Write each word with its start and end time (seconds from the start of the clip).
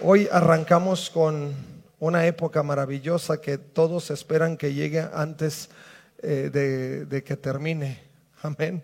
Hoy 0.00 0.28
arrancamos 0.32 1.08
con 1.08 1.54
una 2.00 2.26
época 2.26 2.64
maravillosa 2.64 3.40
que 3.40 3.58
todos 3.58 4.10
esperan 4.10 4.56
que 4.56 4.74
llegue 4.74 5.08
antes 5.14 5.70
eh, 6.18 7.06
de, 7.08 7.22
que 7.22 7.36
termine. 7.36 8.02
Amén. 8.42 8.82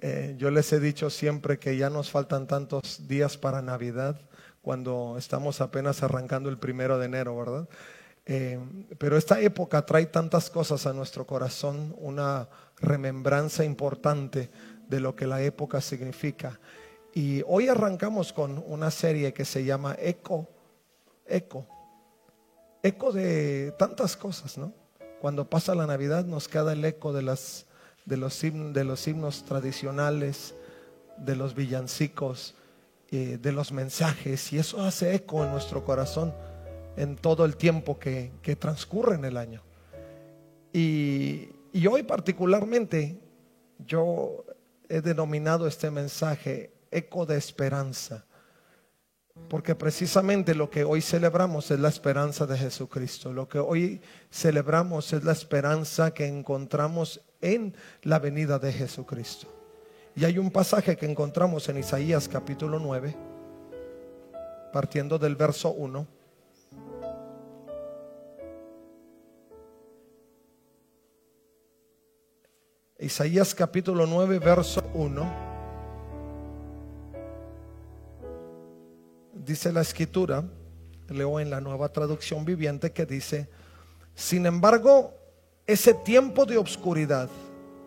Eh, 0.00 0.34
yo 0.38 0.50
les 0.50 0.72
he 0.72 0.80
dicho 0.80 1.08
siempre 1.08 1.60
que 1.60 1.76
ya 1.76 1.88
nos 1.88 2.10
faltan 2.10 2.48
tantos 2.48 3.06
días 3.06 3.38
para 3.38 3.62
Navidad 3.62 4.20
cuando 4.60 5.14
estamos 5.18 5.60
apenas 5.60 6.02
arrancando 6.02 6.50
el 6.50 6.58
primero 6.58 6.98
de 6.98 7.06
enero, 7.06 7.36
¿verdad? 7.36 7.68
Eh, 8.26 8.58
pero 8.98 9.16
esta 9.16 9.40
época 9.40 9.86
trae 9.86 10.06
tantas 10.06 10.50
cosas 10.50 10.84
a 10.84 10.92
nuestro 10.92 11.28
corazón, 11.28 11.94
una 11.96 12.48
remembranza 12.80 13.64
importante 13.64 14.50
de 14.88 14.98
lo 14.98 15.14
que 15.14 15.28
la 15.28 15.42
época 15.42 15.80
significa. 15.80 16.58
Y 17.14 17.42
hoy 17.46 17.68
arrancamos 17.68 18.32
con 18.32 18.62
una 18.66 18.90
serie 18.90 19.32
que 19.32 19.44
se 19.44 19.64
llama 19.64 19.96
Eco, 19.98 20.48
Eco, 21.26 21.66
eco 22.82 23.12
de 23.12 23.72
tantas 23.78 24.16
cosas, 24.16 24.56
¿no? 24.58 24.72
Cuando 25.20 25.48
pasa 25.48 25.74
la 25.74 25.86
Navidad 25.86 26.24
nos 26.24 26.48
queda 26.48 26.72
el 26.72 26.84
eco 26.84 27.12
de, 27.12 27.22
las, 27.22 27.66
de, 28.06 28.16
los, 28.16 28.42
himnos, 28.42 28.72
de 28.72 28.84
los 28.84 29.06
himnos 29.06 29.44
tradicionales, 29.44 30.54
de 31.18 31.36
los 31.36 31.54
villancicos, 31.54 32.54
eh, 33.10 33.38
de 33.40 33.52
los 33.52 33.72
mensajes, 33.72 34.52
y 34.52 34.58
eso 34.58 34.82
hace 34.82 35.14
eco 35.14 35.44
en 35.44 35.50
nuestro 35.50 35.84
corazón 35.84 36.32
en 36.96 37.16
todo 37.16 37.44
el 37.44 37.56
tiempo 37.56 37.98
que, 37.98 38.32
que 38.40 38.56
transcurre 38.56 39.16
en 39.16 39.24
el 39.24 39.36
año. 39.36 39.62
Y, 40.72 41.50
y 41.72 41.86
hoy 41.86 42.02
particularmente 42.02 43.18
yo 43.78 44.44
he 44.88 45.00
denominado 45.00 45.66
este 45.66 45.90
mensaje 45.90 46.70
eco 46.90 47.26
de 47.26 47.36
esperanza. 47.36 48.24
Porque 49.48 49.74
precisamente 49.74 50.54
lo 50.54 50.70
que 50.70 50.84
hoy 50.84 51.00
celebramos 51.00 51.70
es 51.70 51.80
la 51.80 51.88
esperanza 51.88 52.46
de 52.46 52.58
Jesucristo. 52.58 53.32
Lo 53.32 53.48
que 53.48 53.58
hoy 53.58 54.00
celebramos 54.30 55.12
es 55.12 55.24
la 55.24 55.32
esperanza 55.32 56.12
que 56.12 56.26
encontramos 56.26 57.20
en 57.40 57.74
la 58.02 58.18
venida 58.18 58.58
de 58.58 58.72
Jesucristo. 58.72 59.48
Y 60.14 60.24
hay 60.24 60.38
un 60.38 60.50
pasaje 60.50 60.96
que 60.96 61.06
encontramos 61.06 61.68
en 61.68 61.78
Isaías 61.78 62.28
capítulo 62.28 62.78
9, 62.78 63.16
partiendo 64.72 65.18
del 65.18 65.36
verso 65.36 65.70
1. 65.70 66.06
Isaías 72.98 73.54
capítulo 73.54 74.06
9, 74.06 74.38
verso 74.40 74.82
1. 74.92 75.49
Dice 79.44 79.72
la 79.72 79.80
escritura, 79.80 80.44
leo 81.08 81.40
en 81.40 81.50
la 81.50 81.60
nueva 81.60 81.88
traducción 81.88 82.44
viviente 82.44 82.92
que 82.92 83.06
dice, 83.06 83.48
sin 84.14 84.46
embargo, 84.46 85.14
ese 85.66 85.94
tiempo 85.94 86.46
de 86.46 86.58
obscuridad 86.58 87.28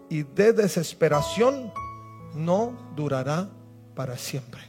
y 0.09 0.24
de 0.24 0.54
desesperación 0.54 1.72
no 2.36 2.94
durará 2.96 3.50
para 3.96 4.18
siempre. 4.18 4.62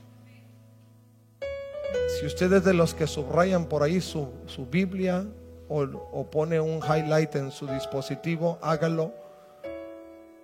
Si 2.18 2.26
ustedes 2.26 2.64
de 2.64 2.74
los 2.74 2.94
que 2.94 3.06
subrayan 3.06 3.66
por 3.66 3.82
ahí 3.82 4.00
su, 4.00 4.28
su 4.46 4.66
Biblia 4.66 5.26
o, 5.68 5.82
o 5.82 6.30
pone 6.30 6.60
un 6.60 6.78
highlight 6.78 7.34
en 7.36 7.50
su 7.50 7.66
dispositivo, 7.66 8.58
hágalo. 8.62 9.12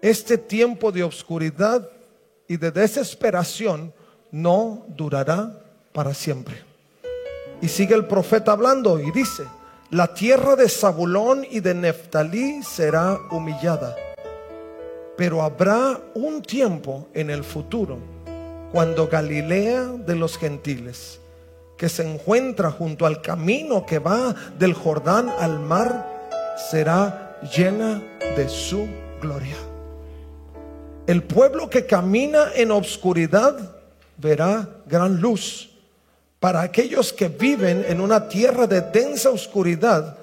Este 0.00 0.38
tiempo 0.38 0.90
de 0.90 1.02
obscuridad 1.02 1.88
y 2.48 2.56
de 2.56 2.70
desesperación 2.70 3.92
no 4.30 4.86
durará 4.88 5.69
para 5.92 6.14
siempre. 6.14 6.62
Y 7.60 7.68
sigue 7.68 7.94
el 7.94 8.06
profeta 8.06 8.52
hablando 8.52 8.98
y 8.98 9.10
dice, 9.10 9.44
la 9.90 10.14
tierra 10.14 10.56
de 10.56 10.68
Zabulón 10.68 11.46
y 11.50 11.60
de 11.60 11.74
Neftalí 11.74 12.62
será 12.62 13.18
humillada, 13.30 13.96
pero 15.16 15.42
habrá 15.42 16.00
un 16.14 16.42
tiempo 16.42 17.08
en 17.12 17.28
el 17.28 17.44
futuro 17.44 17.98
cuando 18.72 19.08
Galilea 19.08 19.86
de 20.06 20.14
los 20.14 20.38
gentiles, 20.38 21.18
que 21.76 21.88
se 21.88 22.08
encuentra 22.08 22.70
junto 22.70 23.04
al 23.04 23.20
camino 23.20 23.84
que 23.84 23.98
va 23.98 24.34
del 24.58 24.74
Jordán 24.74 25.28
al 25.28 25.58
mar, 25.58 26.54
será 26.70 27.38
llena 27.54 28.02
de 28.36 28.48
su 28.48 28.86
gloria. 29.20 29.56
El 31.06 31.24
pueblo 31.24 31.68
que 31.68 31.86
camina 31.86 32.52
en 32.54 32.70
obscuridad 32.70 33.76
verá 34.18 34.68
gran 34.86 35.20
luz 35.20 35.69
para 36.40 36.62
aquellos 36.62 37.12
que 37.12 37.28
viven 37.28 37.84
en 37.86 38.00
una 38.00 38.28
tierra 38.28 38.66
de 38.66 38.80
densa 38.80 39.28
oscuridad, 39.28 40.16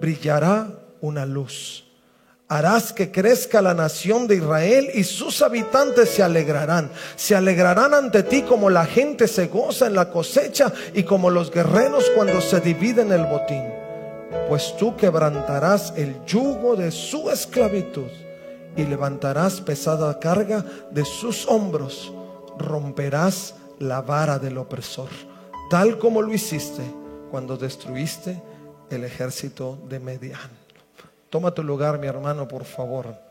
brillará 0.00 0.68
una 1.00 1.26
luz. 1.26 1.84
Harás 2.46 2.92
que 2.92 3.10
crezca 3.10 3.60
la 3.60 3.74
nación 3.74 4.26
de 4.26 4.36
Israel 4.36 4.88
y 4.94 5.04
sus 5.04 5.42
habitantes 5.42 6.10
se 6.10 6.22
alegrarán. 6.22 6.90
Se 7.16 7.34
alegrarán 7.34 7.92
ante 7.92 8.22
ti 8.22 8.42
como 8.42 8.70
la 8.70 8.86
gente 8.86 9.28
se 9.28 9.48
goza 9.48 9.86
en 9.86 9.94
la 9.94 10.08
cosecha 10.10 10.72
y 10.94 11.02
como 11.02 11.28
los 11.28 11.50
guerreros 11.50 12.04
cuando 12.14 12.40
se 12.40 12.60
dividen 12.60 13.12
el 13.12 13.26
botín. 13.26 13.64
Pues 14.48 14.74
tú 14.78 14.96
quebrantarás 14.96 15.92
el 15.96 16.24
yugo 16.24 16.74
de 16.76 16.90
su 16.90 17.30
esclavitud 17.30 18.10
y 18.76 18.84
levantarás 18.84 19.60
pesada 19.60 20.18
carga 20.18 20.64
de 20.90 21.04
sus 21.04 21.46
hombros. 21.48 22.14
Romperás 22.56 23.56
la 23.78 24.00
vara 24.00 24.38
del 24.38 24.56
opresor 24.56 25.27
tal 25.68 25.98
como 25.98 26.22
lo 26.22 26.32
hiciste 26.32 26.82
cuando 27.30 27.56
destruiste 27.56 28.40
el 28.90 29.04
ejército 29.04 29.78
de 29.88 30.00
Median. 30.00 30.50
Toma 31.30 31.52
tu 31.52 31.62
lugar, 31.62 31.98
mi 31.98 32.06
hermano, 32.06 32.48
por 32.48 32.64
favor. 32.64 33.28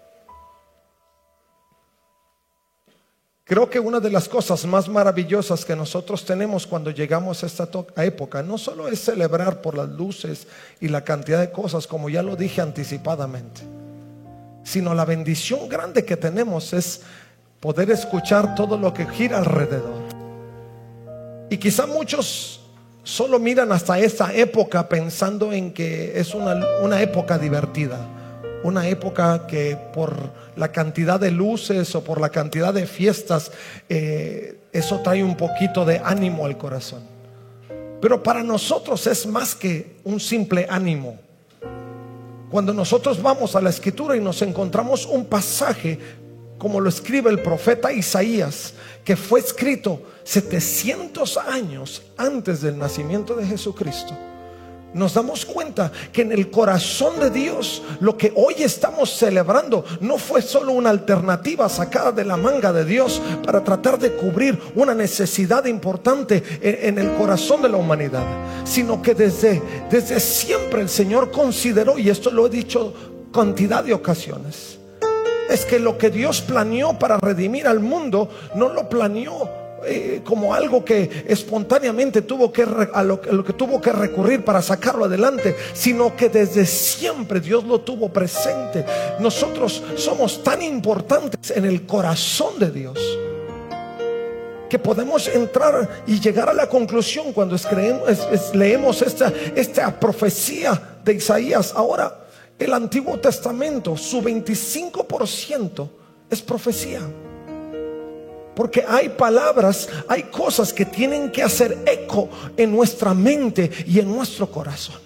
Creo 3.44 3.70
que 3.70 3.80
una 3.80 4.02
de 4.02 4.12
las 4.12 4.28
cosas 4.28 4.66
más 4.66 4.90
maravillosas 4.90 5.64
que 5.64 5.76
nosotros 5.76 6.26
tenemos 6.26 6.68
cuando 6.68 6.92
llegamos 6.92 7.42
a 7.42 7.46
esta 7.46 7.70
época 7.96 8.44
no 8.44 8.58
solo 8.58 8.90
es 8.90 9.00
celebrar 9.00 9.62
por 9.62 9.78
las 9.78 9.88
luces 9.88 10.48
y 10.82 10.90
la 10.90 11.06
cantidad 11.06 11.40
de 11.40 11.50
cosas, 11.50 11.88
como 11.88 12.10
ya 12.10 12.22
lo 12.22 12.36
dije 12.36 12.60
anticipadamente, 12.60 13.62
sino 14.66 14.94
la 14.94 15.06
bendición 15.06 15.70
grande 15.70 16.04
que 16.04 16.18
tenemos 16.18 16.74
es 16.74 17.02
poder 17.62 17.90
escuchar 17.90 18.54
todo 18.54 18.78
lo 18.78 18.94
que 18.94 19.06
gira 19.06 19.38
alrededor. 19.38 20.07
Y 21.50 21.58
quizá 21.58 21.86
muchos 21.86 22.62
solo 23.04 23.40
miran 23.40 23.72
hasta 23.72 24.00
esta 24.00 24.34
época 24.34 24.90
pensando 24.90 25.54
en 25.54 25.72
que 25.72 26.20
es 26.20 26.34
una, 26.34 27.02
época 27.02 27.38
divertida, 27.38 27.98
una 28.64 28.88
época 28.90 29.48
que 29.48 29.78
por 29.94 30.32
la 30.58 30.72
cantidad 30.74 31.18
de 31.20 31.32
luces 31.32 31.96
o 31.96 32.04
por 32.04 32.20
la 32.20 32.30
cantidad 32.30 32.74
de 32.74 32.86
fiestas, 32.86 33.52
eh, 33.88 34.60
eso 34.74 35.00
trae 35.00 35.24
un 35.24 35.38
poquito 35.38 35.86
de 35.86 36.02
ánimo 36.04 36.46
al 36.46 36.58
corazón. 36.58 37.04
Pero 38.02 38.22
para 38.22 38.44
nosotros 38.44 39.08
es 39.08 39.26
más 39.26 39.56
que 39.56 39.96
un 40.04 40.20
simple 40.20 40.68
ánimo. 40.70 41.18
Cuando 42.52 42.74
nosotros 42.74 43.22
vamos 43.22 43.56
a 43.56 43.62
la 43.62 43.70
escritura 43.70 44.16
y 44.16 44.20
nos 44.20 44.42
encontramos 44.42 45.06
un 45.06 45.26
pasaje 45.26 45.98
como 46.58 46.80
lo 46.80 46.90
escribe 46.90 47.30
el 47.30 47.42
profeta 47.42 47.92
Isaías, 47.92 48.74
que 49.04 49.16
fue 49.16 49.40
escrito 49.40 50.02
700 50.24 51.38
años 51.38 52.02
antes 52.18 52.62
del 52.62 52.78
nacimiento 52.78 53.36
de 53.36 53.46
Jesucristo, 53.46 54.14
nos 54.94 55.14
damos 55.14 55.46
cuenta 55.46 55.92
que 56.12 56.22
en 56.22 56.32
el 56.32 56.50
corazón 56.50 57.20
de 57.20 57.30
Dios 57.30 57.84
lo 58.00 58.18
que 58.18 58.32
hoy 58.36 58.56
estamos 58.60 59.12
celebrando 59.12 59.84
no 60.02 60.18
fue 60.18 60.42
solo 60.42 60.72
una 60.72 60.90
alternativa 60.90 61.68
sacada 61.70 62.12
de 62.12 62.24
la 62.26 62.38
manga 62.38 62.72
de 62.74 62.86
Dios 62.86 63.22
para 63.46 63.64
tratar 63.64 64.00
de 64.00 64.16
cubrir 64.16 64.60
una 64.76 64.96
necesidad 64.96 65.66
importante 65.66 66.42
en, 66.62 66.98
el 66.98 67.16
corazón 67.16 67.62
de 67.62 67.70
la 67.70 67.78
humanidad, 67.78 68.26
sino 68.64 69.02
que 69.02 69.14
desde, 69.14 69.62
desde 69.92 70.20
siempre 70.20 70.82
el 70.82 70.90
Señor 70.90 71.32
consideró, 71.32 72.00
y 72.00 72.10
esto 72.10 72.32
lo 72.32 72.48
he 72.48 72.50
dicho 72.50 72.94
cantidad 73.32 73.84
de 73.84 73.94
ocasiones, 73.94 74.77
es 75.50 75.66
que 75.66 75.80
lo 75.80 75.98
que 75.98 76.10
Dios 76.10 76.42
planeó 76.42 76.98
para 76.98 77.18
redimir 77.18 77.68
al 77.68 77.80
mundo 77.80 78.30
no 78.56 78.70
lo 78.70 78.90
planeó 78.90 79.68
eh, 79.86 80.22
como 80.24 80.54
algo 80.54 80.84
que 80.84 81.26
espontáneamente 81.28 82.24
tuvo 82.24 82.52
que 82.52 82.66
lo, 82.66 83.22
que 83.22 83.54
tuvo 83.54 83.80
que 83.80 83.92
recurrir 83.92 84.44
para 84.44 84.62
sacarlo 84.62 85.06
adelante, 85.06 85.56
sino 85.74 86.16
que 86.16 86.30
desde 86.30 86.66
siempre 86.66 87.40
Dios 87.40 87.64
lo 87.64 87.82
tuvo 87.82 88.10
presente. 88.10 88.86
Nosotros 89.20 89.84
somos 89.96 90.44
tan 90.44 90.62
importantes 90.62 91.52
en 91.56 91.66
el 91.66 91.86
corazón 91.86 92.60
de 92.60 92.72
Dios 92.72 93.00
que 94.70 94.80
podemos 94.80 95.28
entrar 95.30 96.04
y 96.08 96.20
llegar 96.20 96.50
a 96.50 96.54
la 96.54 96.68
conclusión 96.68 97.32
cuando 97.32 97.56
leemos 98.54 99.02
esta, 99.02 99.32
esta 99.56 99.98
profecía 99.98 100.98
de 101.06 101.14
Isaías. 101.14 101.72
Ahora, 101.74 102.27
el 102.60 102.74
Antiguo 102.74 103.20
Testamento, 103.20 103.96
su 103.96 104.22
25% 104.22 105.90
es 106.30 106.42
profecía. 106.42 107.02
Porque 108.56 108.84
hay 108.88 109.10
palabras, 109.10 109.88
hay 110.08 110.24
cosas 110.24 110.74
que 110.74 110.86
tienen 110.86 111.32
que 111.32 111.44
hacer 111.44 111.78
eco 111.86 112.30
en 112.58 112.72
nuestra 112.72 113.14
mente 113.14 113.70
y 113.86 114.00
en 114.00 114.08
nuestro 114.08 114.50
corazón. 114.50 115.00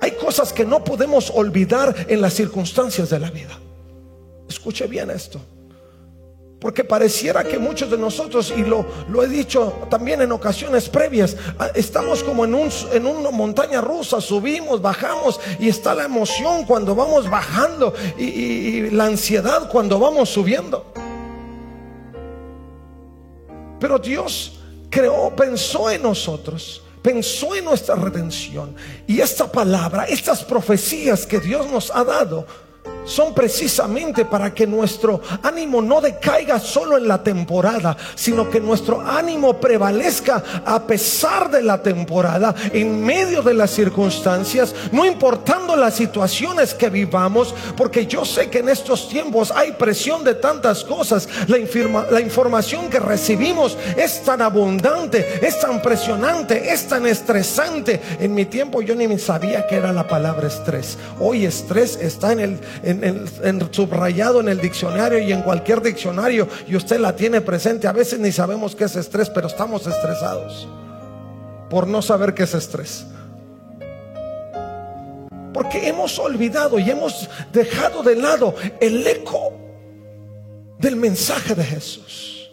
Hay 0.00 0.12
cosas 0.12 0.52
que 0.52 0.64
no 0.64 0.84
podemos 0.84 1.30
olvidar 1.30 2.06
en 2.08 2.20
las 2.20 2.34
circunstancias 2.34 3.08
de 3.08 3.18
la 3.18 3.30
vida. 3.30 3.58
Escuche 4.48 4.86
bien 4.86 5.10
esto. 5.10 5.40
Porque 6.60 6.82
pareciera 6.82 7.44
que 7.44 7.56
muchos 7.58 7.88
de 7.88 7.96
nosotros, 7.96 8.52
y 8.56 8.64
lo, 8.64 8.84
lo, 9.08 9.22
he 9.22 9.28
dicho 9.28 9.86
también 9.88 10.22
en 10.22 10.32
ocasiones 10.32 10.88
previas, 10.88 11.36
ah, 11.56 11.68
estamos 11.74 12.24
como 12.24 12.44
en, 12.44 12.54
un, 12.54 12.68
en 12.92 13.06
una 13.06 13.30
montaña 13.30 13.80
rusa, 13.80 14.20
subimos, 14.20 14.82
bajamos, 14.82 15.38
y 15.60 15.68
está 15.68 15.94
la 15.94 16.04
emoción 16.04 16.64
cuando 16.64 16.96
vamos 16.96 17.30
bajando 17.30 17.94
y, 18.18 18.24
y 18.24 18.90
la 18.90 19.04
ansiedad 19.04 19.70
cuando 19.70 20.00
vamos 20.00 20.30
subiendo. 20.30 20.92
Pero 23.78 24.00
Dios 24.00 24.58
creó, 24.90 25.34
pensó 25.36 25.88
en 25.90 26.02
nosotros, 26.02 26.82
pensó 27.02 27.54
en 27.54 27.66
nuestra 27.66 27.94
redención. 27.94 28.74
Y 29.06 29.20
esta 29.20 29.50
palabra, 29.50 30.06
estas 30.06 30.42
profecías 30.42 31.24
que 31.24 31.38
Dios 31.38 31.70
nos 31.70 31.94
ha 31.94 32.02
dado, 32.02 32.46
son 33.08 33.34
precisamente 33.34 34.24
para 34.24 34.52
que 34.52 34.66
nuestro 34.66 35.20
ánimo 35.42 35.80
no 35.80 36.00
decaiga 36.00 36.60
solo 36.60 36.98
en 36.98 37.08
la 37.08 37.22
temporada, 37.22 37.96
sino 38.14 38.48
que 38.50 38.60
nuestro 38.60 39.00
ánimo 39.00 39.58
prevalezca 39.58 40.42
a 40.64 40.86
pesar 40.86 41.50
de 41.50 41.62
la 41.62 41.82
temporada, 41.82 42.54
en 42.72 43.04
medio 43.04 43.42
de 43.42 43.54
las 43.54 43.70
circunstancias, 43.70 44.74
no 44.92 45.04
importando 45.06 45.76
las 45.76 45.94
situaciones 45.94 46.74
que 46.74 46.90
vivamos, 46.90 47.54
porque 47.76 48.06
yo 48.06 48.24
sé 48.24 48.50
que 48.50 48.58
en 48.58 48.68
estos 48.68 49.08
tiempos 49.08 49.52
hay 49.54 49.72
presión 49.72 50.22
de 50.22 50.34
tantas 50.34 50.84
cosas. 50.84 51.28
La, 51.46 51.58
la 52.10 52.20
información 52.20 52.88
que 52.88 53.00
recibimos 53.00 53.76
es 53.96 54.22
tan 54.22 54.42
abundante, 54.42 55.40
es 55.46 55.58
tan 55.60 55.80
presionante, 55.80 56.72
es 56.72 56.86
tan 56.86 57.06
estresante. 57.06 58.00
En 58.20 58.34
mi 58.34 58.44
tiempo 58.44 58.82
yo 58.82 58.94
ni 58.94 59.18
sabía 59.18 59.66
que 59.66 59.76
era 59.76 59.92
la 59.92 60.06
palabra 60.06 60.48
estrés. 60.48 60.98
Hoy 61.18 61.46
estrés 61.46 61.96
está 61.96 62.32
en 62.32 62.40
el 62.40 62.60
subrayado 63.70 64.40
en 64.40 64.48
el 64.48 64.60
diccionario 64.60 65.18
y 65.18 65.32
en 65.32 65.42
cualquier 65.42 65.82
diccionario 65.82 66.48
y 66.66 66.76
usted 66.76 66.98
la 66.98 67.14
tiene 67.14 67.40
presente. 67.40 67.86
A 67.86 67.92
veces 67.92 68.18
ni 68.18 68.32
sabemos 68.32 68.74
qué 68.74 68.84
es 68.84 68.96
estrés, 68.96 69.30
pero 69.30 69.46
estamos 69.46 69.86
estresados 69.86 70.68
por 71.68 71.86
no 71.86 72.02
saber 72.02 72.34
qué 72.34 72.44
es 72.44 72.54
estrés. 72.54 73.06
Porque 75.52 75.88
hemos 75.88 76.18
olvidado 76.18 76.78
y 76.78 76.90
hemos 76.90 77.28
dejado 77.52 78.02
de 78.02 78.16
lado 78.16 78.54
el 78.80 79.06
eco 79.06 79.52
del 80.78 80.96
mensaje 80.96 81.54
de 81.54 81.64
Jesús. 81.64 82.50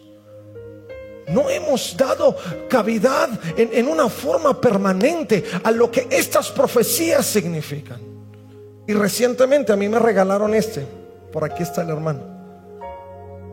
No 1.28 1.50
hemos 1.50 1.96
dado 1.98 2.36
cavidad 2.70 3.30
en, 3.58 3.70
en, 3.74 3.88
una 3.88 4.10
forma 4.10 4.60
permanente 4.60 5.44
a 5.64 5.72
lo 5.72 5.90
que 5.90 6.08
estas 6.12 6.50
profecías 6.50 7.26
significan. 7.26 8.15
Y 8.88 8.94
recientemente 8.94 9.74
a 9.74 9.76
mí 9.76 9.90
me 9.90 10.00
regalaron 10.00 10.54
este. 10.54 10.86
Por 11.32 11.44
aquí 11.44 11.64
está 11.64 11.82
el 11.82 11.90
hermano. 11.90 12.36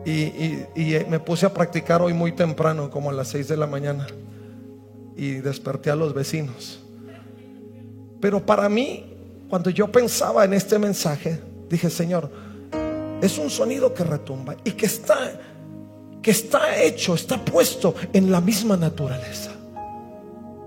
Y, 0.05 0.65
me 1.09 1.19
puse 1.19 1.45
a 1.45 1.53
practicar 1.53 2.01
hoy 2.01 2.13
muy 2.13 2.33
temprano, 2.33 2.89
como 2.89 3.09
a 3.09 3.13
las 3.13 3.29
6 3.29 3.47
de 3.47 3.57
la 3.57 3.67
mañana. 3.67 4.05
Y 5.15 5.35
desperté 5.35 5.89
a 5.89 5.95
los 5.95 6.13
vecinos. 6.13 6.81
Pero 8.19 8.45
para 8.45 8.69
mí, 8.69 9.15
cuando 9.49 9.69
yo 9.69 9.91
pensaba 9.91 10.45
en 10.45 10.53
este 10.53 10.77
mensaje, 10.77 11.39
dije, 11.69 11.89
Señor, 11.89 12.29
es 13.21 13.37
un 13.37 13.49
sonido 13.49 13.93
que 13.93 14.03
retumba 14.03 14.55
y 14.63 14.71
que 14.71 14.85
está, 14.85 15.17
que 16.21 16.31
está 16.31 16.81
hecho, 16.81 17.15
está 17.15 17.43
puesto 17.43 17.95
en 18.11 18.31
la 18.31 18.41
misma 18.41 18.77
naturaleza. 18.77 19.51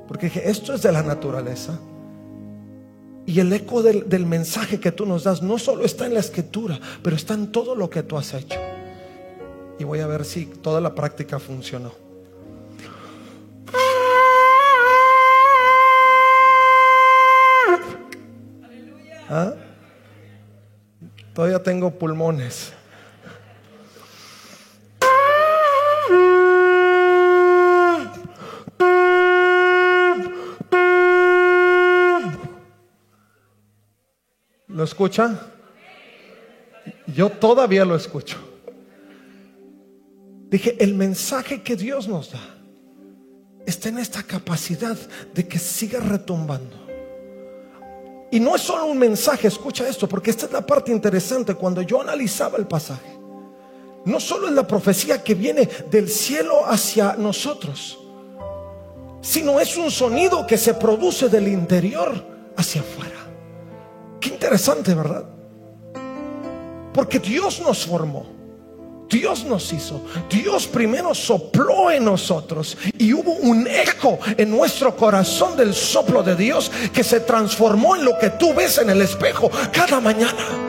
Porque 0.09 0.27
dije, 0.27 0.49
esto 0.49 0.75
es 0.75 0.83
de 0.83 0.93
la 0.93 1.03
naturaleza. 1.03 1.79
Y 3.27 3.41
el 3.41 3.53
eco 3.53 3.83
del, 3.83 4.25
mensaje 4.25 4.79
que 4.79 4.93
tú 4.93 5.05
nos 5.05 5.25
das 5.25 5.43
no 5.43 5.59
solo 5.59 5.85
está 5.85 6.07
en 6.07 6.15
la 6.15 6.21
escritura, 6.21 6.79
pero 7.03 7.17
está 7.17 7.35
en 7.35 7.51
todo 7.51 7.75
lo 7.75 7.91
que 7.91 8.05
tú 8.05 8.17
has 8.17 8.33
hecho. 8.33 8.59
Y 9.81 9.85
voy 9.85 9.99
a 9.99 10.07
ver 10.07 10.25
si 10.25 10.47
toda 10.47 10.81
la 10.81 10.95
práctica 10.95 11.41
funcionó. 11.41 11.93
¿Ah? 19.29 19.55
Todavía 21.35 21.61
tengo 21.61 21.91
pulmones. 21.91 22.76
Escucha? 34.87 35.39
Yo 37.07 37.31
todavía 37.31 37.85
lo 37.85 37.95
escucho. 37.95 38.39
Dije, 40.49 40.77
el 40.83 40.95
mensaje 40.95 41.63
que 41.63 41.77
Dios 41.77 42.09
nos 42.09 42.33
da 42.33 42.41
está 43.67 43.89
en 43.89 43.99
esta 43.99 44.23
capacidad 44.23 44.97
de 45.35 45.47
que 45.47 45.59
siga 45.59 46.01
retumbando. 46.01 46.87
Y 48.31 48.41
no 48.41 48.57
es 48.57 48.63
solo 48.63 48.87
un 48.87 48.99
mensaje, 48.99 49.49
escucha 49.49 49.89
esto, 49.89 50.09
porque 50.09 50.31
esta 50.31 50.47
es 50.47 50.53
la 50.53 50.65
parte 50.65 50.93
interesante 50.93 51.55
cuando 51.55 51.83
yo 51.83 52.01
analizaba 52.01 52.59
el 52.59 52.67
pasaje. 52.67 53.19
No 54.05 54.21
solo 54.21 54.47
es 54.47 54.55
la 54.55 54.67
profecía 54.67 55.23
que 55.23 55.35
viene 55.35 55.69
del 55.91 56.09
cielo 56.09 56.65
hacia 56.67 57.17
nosotros, 57.17 57.99
sino 59.21 59.59
es 59.59 59.77
un 59.77 59.91
sonido 59.91 60.47
que 60.47 60.57
se 60.57 60.75
produce 60.75 61.29
del 61.29 61.49
interior 61.49 62.25
hacia 62.57 62.83
afuera 62.83 63.16
interesante, 64.27 64.95
¿verdad? 64.95 65.25
Porque 66.93 67.19
Dios 67.19 67.61
nos 67.61 67.87
formó. 67.87 68.37
Dios 69.09 69.45
nos 69.45 69.73
hizo. 69.73 70.01
Dios 70.29 70.67
primero 70.67 71.15
sopló 71.15 71.91
en 71.91 72.05
nosotros 72.05 72.77
y 72.99 73.13
hubo 73.13 73.33
un 73.35 73.67
eco 73.69 74.19
en 74.37 74.51
nuestro 74.51 74.97
corazón 74.97 75.57
del 75.57 75.75
soplo 75.75 76.23
de 76.23 76.35
Dios 76.35 76.73
que 76.93 77.05
se 77.05 77.21
transformó 77.21 77.95
en 77.95 78.05
lo 78.05 78.19
que 78.19 78.31
tú 78.31 78.53
ves 78.53 78.79
en 78.79 78.91
el 78.91 79.01
espejo 79.03 79.51
cada 79.73 80.01
mañana 80.01 80.66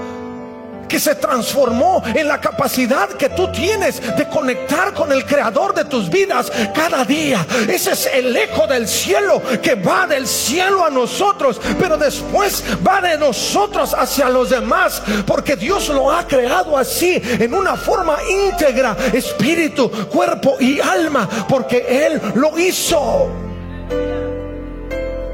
que 0.87 0.99
se 0.99 1.15
transformó 1.15 2.03
en 2.05 2.27
la 2.27 2.39
capacidad 2.39 3.09
que 3.09 3.29
tú 3.29 3.51
tienes 3.51 4.01
de 4.15 4.27
conectar 4.27 4.93
con 4.93 5.11
el 5.11 5.25
creador 5.25 5.73
de 5.73 5.85
tus 5.85 6.09
vidas 6.09 6.51
cada 6.73 7.03
día. 7.03 7.45
Ese 7.67 7.91
es 7.91 8.05
el 8.13 8.35
eco 8.35 8.67
del 8.67 8.87
cielo 8.87 9.41
que 9.61 9.75
va 9.75 10.07
del 10.07 10.27
cielo 10.27 10.85
a 10.85 10.89
nosotros, 10.89 11.59
pero 11.79 11.97
después 11.97 12.63
va 12.85 13.01
de 13.01 13.17
nosotros 13.17 13.93
hacia 13.93 14.29
los 14.29 14.49
demás, 14.49 15.01
porque 15.25 15.55
Dios 15.55 15.89
lo 15.89 16.11
ha 16.11 16.27
creado 16.27 16.77
así, 16.77 17.21
en 17.23 17.53
una 17.53 17.75
forma 17.75 18.17
íntegra, 18.29 18.95
espíritu, 19.13 19.89
cuerpo 20.07 20.57
y 20.59 20.79
alma, 20.79 21.27
porque 21.47 22.05
Él 22.05 22.21
lo 22.35 22.57
hizo. 22.57 23.46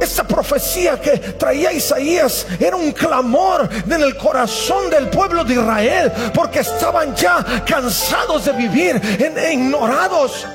Esa 0.03 0.27
profecía 0.27 0.99
que 0.99 1.17
traía 1.17 1.71
Isaías 1.71 2.45
era 2.59 2.75
un 2.75 2.91
clamor 2.91 3.69
en 3.85 4.01
el 4.01 4.17
corazón 4.17 4.89
del 4.89 5.09
pueblo 5.09 5.45
de 5.45 5.53
Israel, 5.53 6.11
porque 6.33 6.59
estaban 6.59 7.15
ya 7.15 7.63
cansados 7.65 8.43
de 8.43 8.51
vivir 8.51 9.01
en, 9.01 9.61
ignorados. 9.61 10.45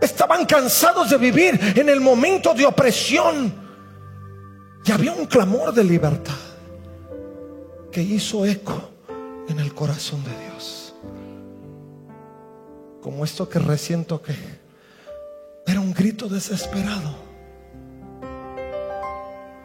Estaban 0.00 0.46
cansados 0.46 1.10
de 1.10 1.18
vivir 1.18 1.60
en 1.76 1.86
el 1.90 2.00
momento 2.00 2.54
de 2.54 2.64
opresión. 2.64 3.52
Y 4.86 4.90
había 4.90 5.12
un 5.12 5.26
clamor 5.26 5.74
de 5.74 5.84
libertad 5.84 6.32
que 7.92 8.00
hizo 8.00 8.46
eco 8.46 8.88
en 9.48 9.60
el 9.60 9.74
corazón 9.74 10.24
de 10.24 10.30
Dios. 10.46 10.94
Como 13.02 13.22
esto 13.22 13.46
que 13.50 13.58
resiento 13.58 14.22
que 14.22 14.34
era 15.66 15.78
un 15.78 15.92
grito 15.92 16.26
desesperado. 16.26 17.23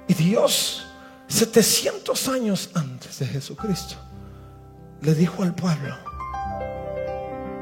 Y 0.10 0.16
Dios, 0.16 0.88
700 1.28 2.28
años 2.30 2.72
antes 2.74 3.20
de 3.20 3.28
Jesucristo, 3.28 3.94
le 5.01 5.13
dijo 5.13 5.44
al 5.44 5.54
pueblo, 5.54 5.96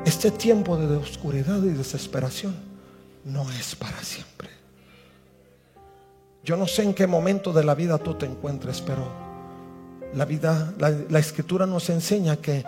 este 0.06 0.32
tiempo 0.32 0.78
de 0.78 0.96
oscuridad 0.96 1.62
y 1.62 1.72
desesperación 1.72 2.56
no 3.26 3.52
es 3.52 3.76
para 3.76 4.02
siempre. 4.02 4.48
Yo 6.42 6.56
no 6.56 6.66
sé 6.68 6.84
en 6.84 6.94
qué 6.94 7.06
momento 7.06 7.52
de 7.52 7.66
la 7.66 7.76
vida 7.76 7.98
tú 7.98 8.14
te 8.14 8.26
encuentres, 8.26 8.80
pero 8.80 9.12
la 10.14 10.24
vida, 10.24 10.74
la, 10.80 10.90
la 11.10 11.20
escritura 11.20 11.66
nos 11.66 11.90
enseña 11.90 12.38
que 12.38 12.64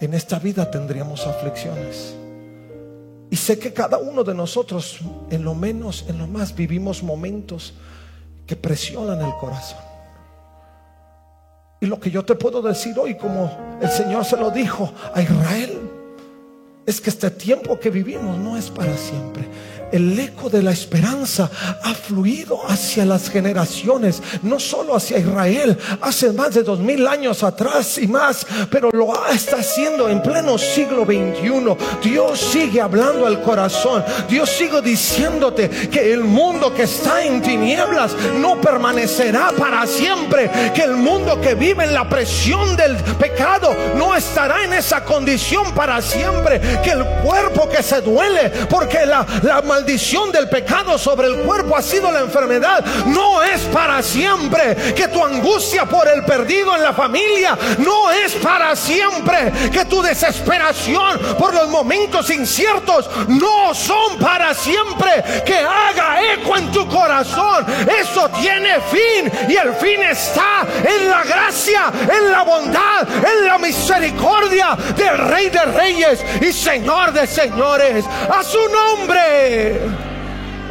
en 0.00 0.14
esta 0.14 0.38
vida 0.38 0.70
tendríamos 0.70 1.26
aflicciones. 1.26 2.14
Y 3.28 3.36
sé 3.36 3.58
que 3.58 3.74
cada 3.74 3.98
uno 3.98 4.24
de 4.24 4.34
nosotros, 4.34 5.00
en 5.30 5.44
lo 5.44 5.54
menos, 5.54 6.06
en 6.08 6.16
lo 6.16 6.26
más, 6.26 6.56
vivimos 6.56 7.02
momentos 7.02 7.74
que 8.50 8.56
presionan 8.56 9.20
el 9.20 9.32
corazón. 9.36 9.78
Y 11.80 11.86
lo 11.86 12.00
que 12.00 12.10
yo 12.10 12.24
te 12.24 12.34
puedo 12.34 12.60
decir 12.60 12.98
hoy, 12.98 13.14
como 13.16 13.48
el 13.80 13.88
Señor 13.88 14.24
se 14.24 14.36
lo 14.36 14.50
dijo 14.50 14.92
a 15.14 15.22
Israel, 15.22 15.78
es 16.84 17.00
que 17.00 17.10
este 17.10 17.30
tiempo 17.30 17.78
que 17.78 17.90
vivimos 17.90 18.36
no 18.38 18.56
es 18.56 18.68
para 18.68 18.96
siempre 18.96 19.44
el 19.92 20.18
eco 20.18 20.48
de 20.48 20.62
la 20.62 20.72
esperanza 20.72 21.50
ha 21.82 21.94
fluido 21.94 22.60
hacia 22.68 23.04
las 23.04 23.30
generaciones, 23.30 24.22
no 24.42 24.60
solo 24.60 24.96
hacia 24.96 25.18
Israel, 25.18 25.78
hace 26.00 26.32
más 26.32 26.54
de 26.54 26.62
dos 26.62 26.78
mil 26.78 27.06
años 27.06 27.42
atrás 27.42 27.98
y 27.98 28.06
más, 28.06 28.46
pero 28.70 28.90
lo 28.92 29.12
está 29.28 29.56
haciendo 29.58 30.08
en 30.08 30.22
pleno 30.22 30.58
siglo 30.58 31.04
XXI. 31.04 31.76
Dios 32.02 32.40
sigue 32.40 32.80
hablando 32.80 33.26
al 33.26 33.42
corazón, 33.42 34.04
Dios 34.28 34.48
sigue 34.50 34.80
diciéndote 34.82 35.68
que 35.68 36.12
el 36.12 36.24
mundo 36.24 36.72
que 36.74 36.84
está 36.84 37.24
en 37.24 37.42
tinieblas 37.42 38.12
no 38.38 38.60
permanecerá 38.60 39.52
para 39.58 39.86
siempre, 39.86 40.50
que 40.74 40.82
el 40.82 40.96
mundo 40.96 41.40
que 41.40 41.54
vive 41.54 41.84
en 41.84 41.94
la 41.94 42.08
presión 42.08 42.76
del 42.76 42.96
pecado 43.18 43.74
no 43.96 44.14
estará 44.14 44.64
en 44.64 44.72
esa 44.72 45.04
condición 45.04 45.72
para 45.74 46.00
siempre, 46.02 46.60
que 46.82 46.90
el 46.90 47.04
cuerpo 47.22 47.68
que 47.68 47.82
se 47.82 48.00
duele 48.00 48.50
porque 48.68 49.06
la, 49.06 49.26
la 49.42 49.62
maldición 49.80 50.30
del 50.30 50.46
pecado 50.50 50.98
sobre 50.98 51.26
el 51.26 51.36
cuerpo 51.36 51.74
ha 51.74 51.80
sido 51.80 52.12
la 52.12 52.20
enfermedad, 52.20 52.84
no 53.06 53.42
es 53.42 53.62
para 53.62 54.02
siempre. 54.02 54.76
Que 54.94 55.08
tu 55.08 55.24
angustia 55.24 55.86
por 55.86 56.06
el 56.06 56.22
perdido 56.22 56.76
en 56.76 56.82
la 56.82 56.92
familia 56.92 57.56
no 57.78 58.10
es 58.10 58.34
para 58.34 58.76
siempre. 58.76 59.50
Que 59.72 59.86
tu 59.86 60.02
desesperación 60.02 61.18
por 61.38 61.54
los 61.54 61.70
momentos 61.70 62.28
inciertos 62.28 63.08
no 63.28 63.74
son 63.74 64.18
para 64.18 64.52
siempre. 64.52 65.42
Que 65.46 65.56
haga 65.60 66.34
eco 66.34 66.58
en 66.58 66.70
tu 66.72 66.86
corazón. 66.86 67.64
Eso 67.98 68.28
tiene 68.38 68.80
fin 68.82 69.32
y 69.48 69.56
el 69.56 69.72
fin 69.76 70.02
está 70.02 70.66
en 70.84 71.08
la 71.08 71.24
gracia, 71.24 71.90
en 72.02 72.30
la 72.30 72.42
bondad, 72.42 73.08
en 73.08 73.46
la 73.46 73.56
misericordia 73.56 74.76
del 74.94 75.16
Rey 75.16 75.48
de 75.48 75.64
Reyes 75.64 76.24
y 76.42 76.52
Señor 76.52 77.14
de 77.14 77.26
Señores. 77.26 78.04
A 78.30 78.42
su 78.42 78.58
nombre. 78.68 79.69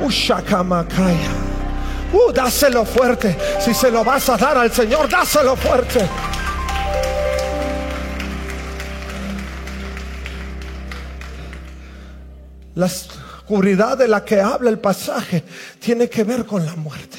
Ushakamakaya. 0.01 1.31
Uh, 2.11 2.31
dáselo 2.31 2.85
fuerte. 2.85 3.37
Si 3.59 3.73
se 3.73 3.91
lo 3.91 4.03
vas 4.03 4.29
a 4.29 4.37
dar 4.37 4.57
al 4.57 4.71
Señor, 4.71 5.09
dáselo 5.09 5.55
fuerte. 5.55 6.07
La 12.75 12.85
oscuridad 12.85 13.97
de 13.97 14.07
la 14.07 14.23
que 14.23 14.39
habla 14.39 14.69
el 14.69 14.79
pasaje 14.79 15.43
tiene 15.79 16.09
que 16.09 16.23
ver 16.23 16.45
con 16.45 16.65
la 16.65 16.75
muerte. 16.75 17.17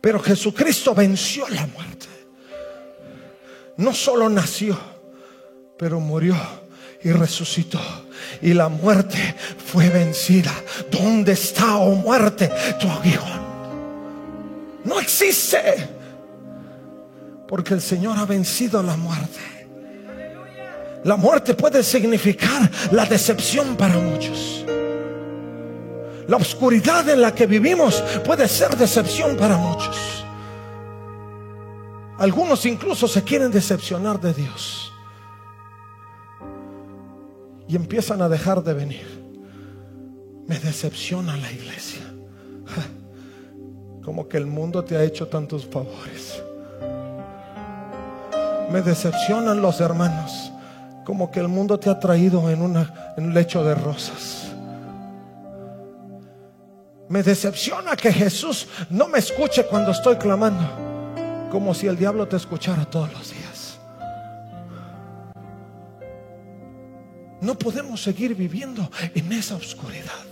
Pero 0.00 0.20
Jesucristo 0.20 0.94
venció 0.94 1.48
la 1.48 1.66
muerte. 1.66 2.06
No 3.76 3.92
solo 3.92 4.28
nació, 4.28 4.78
pero 5.76 6.00
murió 6.00 6.36
y 7.02 7.10
resucitó. 7.12 7.80
Y 8.42 8.54
la 8.54 8.68
muerte 8.68 9.34
fue 9.66 9.88
vencida. 9.88 10.52
¿Dónde 10.90 11.32
está, 11.32 11.76
oh 11.76 11.94
muerte, 11.94 12.50
tu 12.80 12.88
aguijón? 12.88 13.48
No 14.84 15.00
existe. 15.00 15.88
Porque 17.46 17.74
el 17.74 17.80
Señor 17.80 18.18
ha 18.18 18.24
vencido 18.24 18.82
la 18.82 18.96
muerte. 18.96 19.40
La 21.04 21.16
muerte 21.16 21.54
puede 21.54 21.82
significar 21.82 22.70
la 22.92 23.06
decepción 23.06 23.76
para 23.76 23.98
muchos. 23.98 24.64
La 26.26 26.36
oscuridad 26.36 27.08
en 27.08 27.22
la 27.22 27.34
que 27.34 27.46
vivimos 27.46 28.02
puede 28.24 28.46
ser 28.48 28.76
decepción 28.76 29.36
para 29.36 29.56
muchos. 29.56 30.24
Algunos 32.18 32.66
incluso 32.66 33.08
se 33.08 33.22
quieren 33.22 33.50
decepcionar 33.50 34.20
de 34.20 34.34
Dios 34.34 34.92
y 37.68 37.76
empiezan 37.76 38.22
a 38.22 38.28
dejar 38.28 38.62
de 38.64 38.72
venir. 38.72 39.06
Me 40.46 40.58
decepciona 40.58 41.36
la 41.36 41.52
iglesia. 41.52 42.02
Como 44.02 44.26
que 44.26 44.38
el 44.38 44.46
mundo 44.46 44.82
te 44.82 44.96
ha 44.96 45.04
hecho 45.04 45.28
tantos 45.28 45.66
favores. 45.66 46.42
Me 48.72 48.80
decepcionan 48.80 49.60
los 49.60 49.80
hermanos. 49.82 50.50
Como 51.04 51.30
que 51.30 51.40
el 51.40 51.48
mundo 51.48 51.78
te 51.78 51.90
ha 51.90 51.98
traído 51.98 52.48
en, 52.50 52.62
un 52.62 53.34
lecho 53.34 53.62
de 53.62 53.74
rosas. 53.74 54.46
Me 57.08 57.22
decepciona 57.22 57.96
que 57.96 58.12
Jesús 58.12 58.66
no 58.90 59.08
me 59.08 59.18
escuche 59.18 59.64
cuando 59.66 59.90
estoy 59.90 60.16
clamando. 60.16 60.66
Como 61.50 61.74
si 61.74 61.86
el 61.86 61.96
diablo 61.96 62.28
te 62.28 62.36
escuchara 62.36 62.84
todos 62.86 63.12
los 63.12 63.30
días. 63.30 63.47
No 67.40 67.56
podemos 67.56 68.02
seguir 68.02 68.34
viviendo 68.34 68.90
en 69.14 69.32
esa 69.32 69.54
oscuridad. 69.54 70.24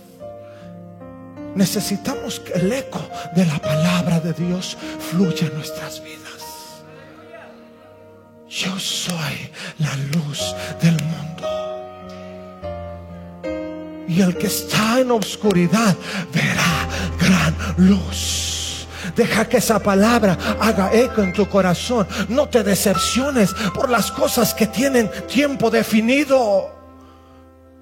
Necesitamos 1.55 2.39
que 2.39 2.53
el 2.53 2.71
eco 2.71 3.01
de 3.35 3.45
la 3.45 3.57
palabra 3.59 4.19
de 4.19 4.33
Dios 4.33 4.77
fluya 5.09 5.47
en 5.47 5.55
nuestras 5.55 6.03
vidas. 6.03 6.83
Yo 8.49 8.77
soy 8.79 9.49
la 9.79 9.95
luz 10.13 10.55
del 10.81 10.97
mundo. 11.03 11.27
Y 14.07 14.21
el 14.21 14.37
que 14.37 14.47
está 14.47 14.99
en 14.99 15.11
oscuridad 15.11 15.95
verá 16.33 16.87
gran 17.19 17.55
luz. 17.77 18.87
Deja 19.15 19.49
que 19.49 19.57
esa 19.57 19.79
palabra 19.79 20.37
haga 20.59 20.93
eco 20.93 21.23
en 21.23 21.33
tu 21.33 21.49
corazón. 21.49 22.07
No 22.29 22.47
te 22.47 22.63
decepciones 22.63 23.53
por 23.73 23.89
las 23.89 24.11
cosas 24.11 24.53
que 24.53 24.67
tienen 24.67 25.09
tiempo 25.27 25.71
definido. 25.71 26.76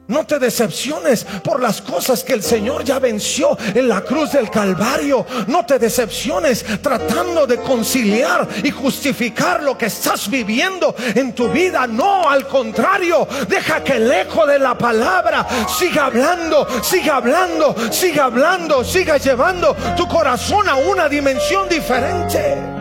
No 0.08 0.26
te 0.26 0.38
decepciones 0.38 1.24
por 1.44 1.60
las 1.60 1.82
cosas 1.82 2.24
que 2.24 2.34
el 2.34 2.44
Señor 2.44 2.84
ya 2.84 3.00
venció 3.00 3.58
en 3.74 3.88
la 3.88 4.02
cruz 4.02 4.34
del 4.34 4.52
Calvario. 4.52 5.26
No 5.48 5.66
te 5.66 5.80
decepciones 5.80 6.64
tratando 6.82 7.48
de 7.48 7.58
conciliar 7.58 8.48
y 8.64 8.70
justificar 8.70 9.64
lo 9.64 9.76
que 9.78 9.88
estás 9.88 10.30
viviendo 10.30 10.96
en 11.16 11.34
tu 11.34 11.50
vida. 11.50 11.88
No, 11.88 12.30
al 12.30 12.48
contrario, 12.48 13.28
deja 13.48 13.84
que 13.84 13.94
el 13.94 14.12
eco 14.12 14.46
de 14.46 14.60
la 14.60 14.78
palabra 14.78 15.48
siga 15.68 16.06
hablando, 16.06 16.68
siga 16.84 17.18
hablando, 17.18 17.76
siga 17.92 18.26
hablando, 18.26 18.84
siga 18.84 19.18
llevando 19.18 19.76
tu 19.98 20.08
corazón 20.08 20.70
a 20.70 20.76
una 20.76 21.10
dimensión 21.10 21.68
diferente. 21.68 22.75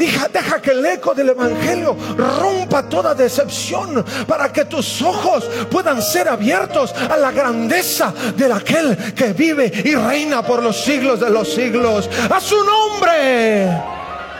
Deja, 0.00 0.28
deja 0.28 0.62
que 0.62 0.70
el 0.70 0.86
eco 0.86 1.12
del 1.12 1.28
Evangelio 1.28 1.94
rompa 2.16 2.88
toda 2.88 3.14
decepción 3.14 4.02
para 4.26 4.50
que 4.50 4.64
tus 4.64 5.02
ojos 5.02 5.44
puedan 5.70 6.00
ser 6.00 6.26
abiertos 6.26 6.94
a 6.94 7.18
la 7.18 7.30
grandeza 7.30 8.10
de 8.34 8.50
aquel 8.50 8.96
que 9.12 9.34
vive 9.34 9.70
y 9.84 9.94
reina 9.94 10.42
por 10.42 10.62
los 10.62 10.82
siglos 10.82 11.20
de 11.20 11.28
los 11.28 11.52
siglos. 11.52 12.08
A 12.30 12.40
su 12.40 12.56
nombre. 12.64 13.68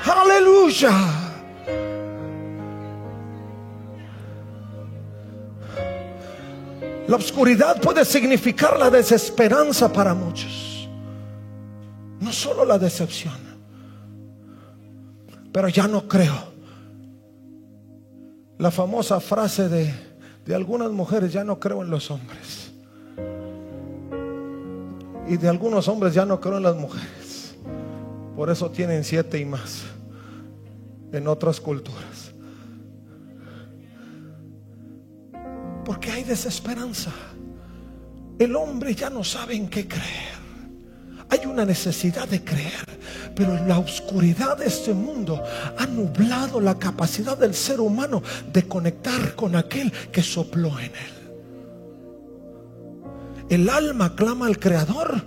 Aleluya. 0.07 0.93
La 7.07 7.17
oscuridad 7.17 7.79
puede 7.83 8.07
significar 8.07 8.79
la 8.79 8.89
desesperanza 8.89 9.93
para 9.93 10.15
muchos. 10.15 10.89
No 12.19 12.33
solo 12.33 12.65
la 12.65 12.79
decepción 12.79 13.50
pero 15.53 15.69
ya 15.69 15.89
no 15.89 16.07
creo. 16.09 16.51
La 18.59 18.71
famosa 18.71 19.21
frase 19.21 19.69
de, 19.69 19.95
de 20.45 20.55
algunas 20.55 20.91
mujeres, 20.91 21.33
ya 21.33 21.45
no 21.45 21.59
creo 21.59 21.83
en 21.83 21.91
los 21.91 22.11
hombres. 22.11 22.73
Y 25.29 25.37
de 25.37 25.49
algunos 25.49 25.89
hombres 25.89 26.15
ya 26.15 26.27
no 26.27 26.41
creo 26.41 26.59
en 26.59 26.65
las 26.65 26.77
mujeres. 26.77 27.55
Por 28.37 28.51
eso 28.51 28.71
tienen 28.71 29.05
siete 29.05 29.39
y 29.39 29.45
más 29.45 29.85
en 31.13 31.29
otras 31.29 31.61
culturas. 31.61 32.33
Porque 35.85 36.11
hay 36.11 36.25
desesperanza. 36.25 37.13
El 38.39 38.57
hombre 38.57 38.95
ya 38.95 39.11
no 39.11 39.25
sabe 39.25 39.55
en 39.55 39.69
qué 39.69 39.87
creer. 39.87 40.40
Hay 41.31 41.47
una 41.47 41.65
necesidad 41.65 42.27
de 42.27 42.43
creer, 42.43 42.85
pero 43.37 43.55
la 43.67 43.79
oscuridad 43.79 44.57
de 44.59 44.67
este 44.67 44.93
mundo 44.93 45.43
ha 45.79 45.87
nublado 45.87 46.61
la 46.61 46.77
capacidad 46.77 47.39
del 47.39 47.55
ser 47.55 47.81
humano 47.81 48.23
de 48.53 48.67
conectar 48.67 49.37
con 49.37 49.55
aquel 49.55 49.93
que 50.11 50.23
sopló 50.23 50.77
en 50.79 50.87
él. 50.87 51.21
El 53.49 53.69
alma 53.69 54.15
clama 54.15 54.47
al 54.47 54.59
Creador, 54.59 55.25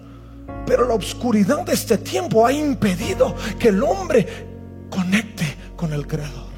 pero 0.66 0.88
la 0.88 0.94
oscuridad 0.94 1.66
de 1.66 1.74
este 1.74 1.98
tiempo 1.98 2.46
ha 2.46 2.52
impedido 2.52 3.36
que 3.58 3.70
el 3.70 3.82
hombre 3.82 4.28
conecte 4.90 5.46
con 5.76 5.94
el 5.94 6.06
Creador. 6.06 6.52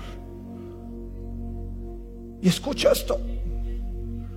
Y 2.41 2.47
escucha 2.47 2.91
esto. 2.91 3.19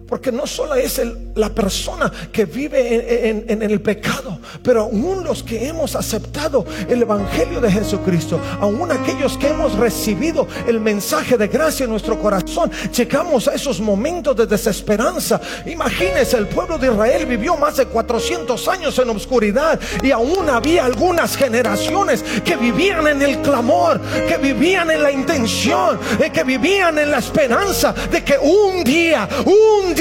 Porque 0.08 0.32
no 0.32 0.46
solo 0.46 0.74
es 0.74 1.00
la 1.34 1.50
persona 1.50 2.10
que 2.32 2.46
vive 2.46 3.28
en, 3.28 3.62
el 3.62 3.80
pecado, 3.82 4.38
pero 4.62 4.82
aún 4.82 5.22
los 5.22 5.42
que 5.42 5.68
hemos 5.68 5.94
aceptado 5.94 6.64
el 6.88 7.02
Evangelio 7.02 7.60
de 7.60 7.70
Jesucristo, 7.70 8.40
aún 8.58 8.90
aquellos 8.90 9.36
que 9.36 9.48
hemos 9.48 9.74
recibido 9.74 10.46
el 10.66 10.80
mensaje 10.80 11.36
de 11.36 11.48
gracia 11.48 11.84
en 11.84 11.90
nuestro 11.90 12.18
corazón, 12.18 12.70
llegamos 12.96 13.48
a 13.48 13.54
esos 13.54 13.80
momentos 13.80 14.34
de 14.34 14.46
desesperanza. 14.46 15.40
Imagínense, 15.66 16.38
el 16.38 16.48
pueblo 16.48 16.78
de 16.78 16.86
Israel 16.86 17.26
vivió 17.26 17.56
más 17.56 17.76
de 17.76 17.84
400 17.84 18.66
años 18.68 18.98
en 18.98 19.10
oscuridad 19.10 19.78
y 20.02 20.10
aún 20.10 20.48
había 20.48 20.86
algunas 20.86 21.36
generaciones 21.36 22.24
que 22.44 22.56
vivían 22.56 23.06
en 23.08 23.20
el 23.20 23.42
clamor, 23.42 24.00
que 24.26 24.38
vivían 24.38 24.90
en 24.90 25.02
la 25.02 25.12
intención, 25.12 25.98
eh, 26.18 26.30
que 26.30 26.44
vivían 26.44 26.98
en 26.98 27.10
la 27.10 27.18
esperanza 27.18 27.92
de 28.10 28.24
que 28.24 28.38
un 28.38 28.82
día, 28.84 29.28
un 29.44 29.94
día 29.94 29.97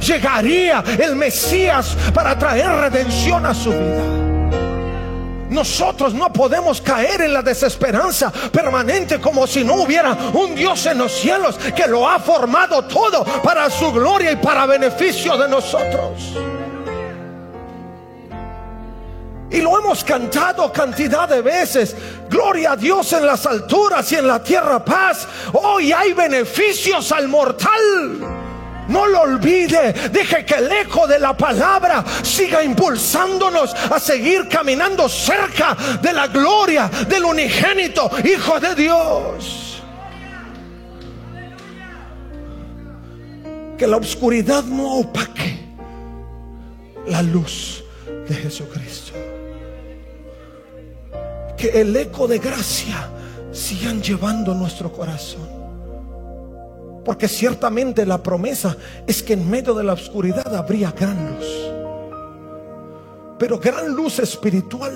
llegaría 0.00 0.84
el 0.98 1.16
Mesías 1.16 1.96
para 2.14 2.38
traer 2.38 2.68
redención 2.68 3.44
a 3.46 3.54
su 3.54 3.70
vida. 3.70 4.22
Nosotros 5.52 6.14
no 6.14 6.32
podemos 6.32 6.80
caer 6.80 7.20
en 7.20 7.34
la 7.34 7.42
desesperanza 7.42 8.32
permanente 8.50 9.20
como 9.20 9.46
si 9.46 9.62
no 9.62 9.74
hubiera 9.74 10.16
un 10.32 10.54
Dios 10.54 10.86
en 10.86 10.98
los 10.98 11.12
cielos 11.12 11.58
que 11.76 11.86
lo 11.86 12.08
ha 12.08 12.18
formado 12.18 12.82
todo 12.84 13.22
para 13.42 13.68
su 13.68 13.92
gloria 13.92 14.32
y 14.32 14.36
para 14.36 14.64
beneficio 14.64 15.36
de 15.36 15.48
nosotros. 15.48 16.38
Y 19.50 19.60
lo 19.60 19.78
hemos 19.78 20.02
cantado 20.02 20.72
cantidad 20.72 21.28
de 21.28 21.42
veces. 21.42 21.94
Gloria 22.30 22.72
a 22.72 22.76
Dios 22.76 23.12
en 23.12 23.26
las 23.26 23.44
alturas 23.44 24.10
y 24.10 24.16
en 24.16 24.26
la 24.26 24.42
tierra 24.42 24.82
paz. 24.82 25.28
Hoy 25.52 25.92
hay 25.92 26.14
beneficios 26.14 27.12
al 27.12 27.28
mortal. 27.28 28.41
No 28.88 29.06
lo 29.06 29.22
olvide. 29.22 29.92
Deje 30.10 30.44
que 30.44 30.54
el 30.54 30.70
eco 30.72 31.06
de 31.06 31.18
la 31.18 31.36
palabra 31.36 32.04
siga 32.22 32.62
impulsándonos 32.62 33.74
a 33.74 33.98
seguir 33.98 34.48
caminando 34.48 35.08
cerca 35.08 35.76
de 36.00 36.12
la 36.12 36.26
gloria 36.28 36.90
del 37.08 37.24
unigénito 37.24 38.10
Hijo 38.24 38.60
de 38.60 38.74
Dios. 38.74 39.82
Que 43.78 43.86
la 43.86 43.96
oscuridad 43.96 44.64
no 44.64 44.98
opaque 44.98 45.60
la 47.06 47.22
luz 47.22 47.82
de 48.28 48.34
Jesucristo. 48.34 49.12
Que 51.56 51.80
el 51.80 51.94
eco 51.96 52.26
de 52.26 52.38
gracia 52.38 53.08
sigan 53.52 54.02
llevando 54.02 54.54
nuestro 54.54 54.92
corazón. 54.92 55.51
Porque 57.04 57.26
ciertamente 57.26 58.06
la 58.06 58.22
promesa 58.22 58.76
es 59.06 59.22
que 59.22 59.32
en 59.32 59.50
medio 59.50 59.74
de 59.74 59.82
la 59.82 59.94
oscuridad 59.94 60.54
habría 60.54 60.92
gran 60.92 61.34
luz. 61.34 61.72
Pero 63.38 63.58
gran 63.58 63.92
luz 63.92 64.20
espiritual 64.20 64.94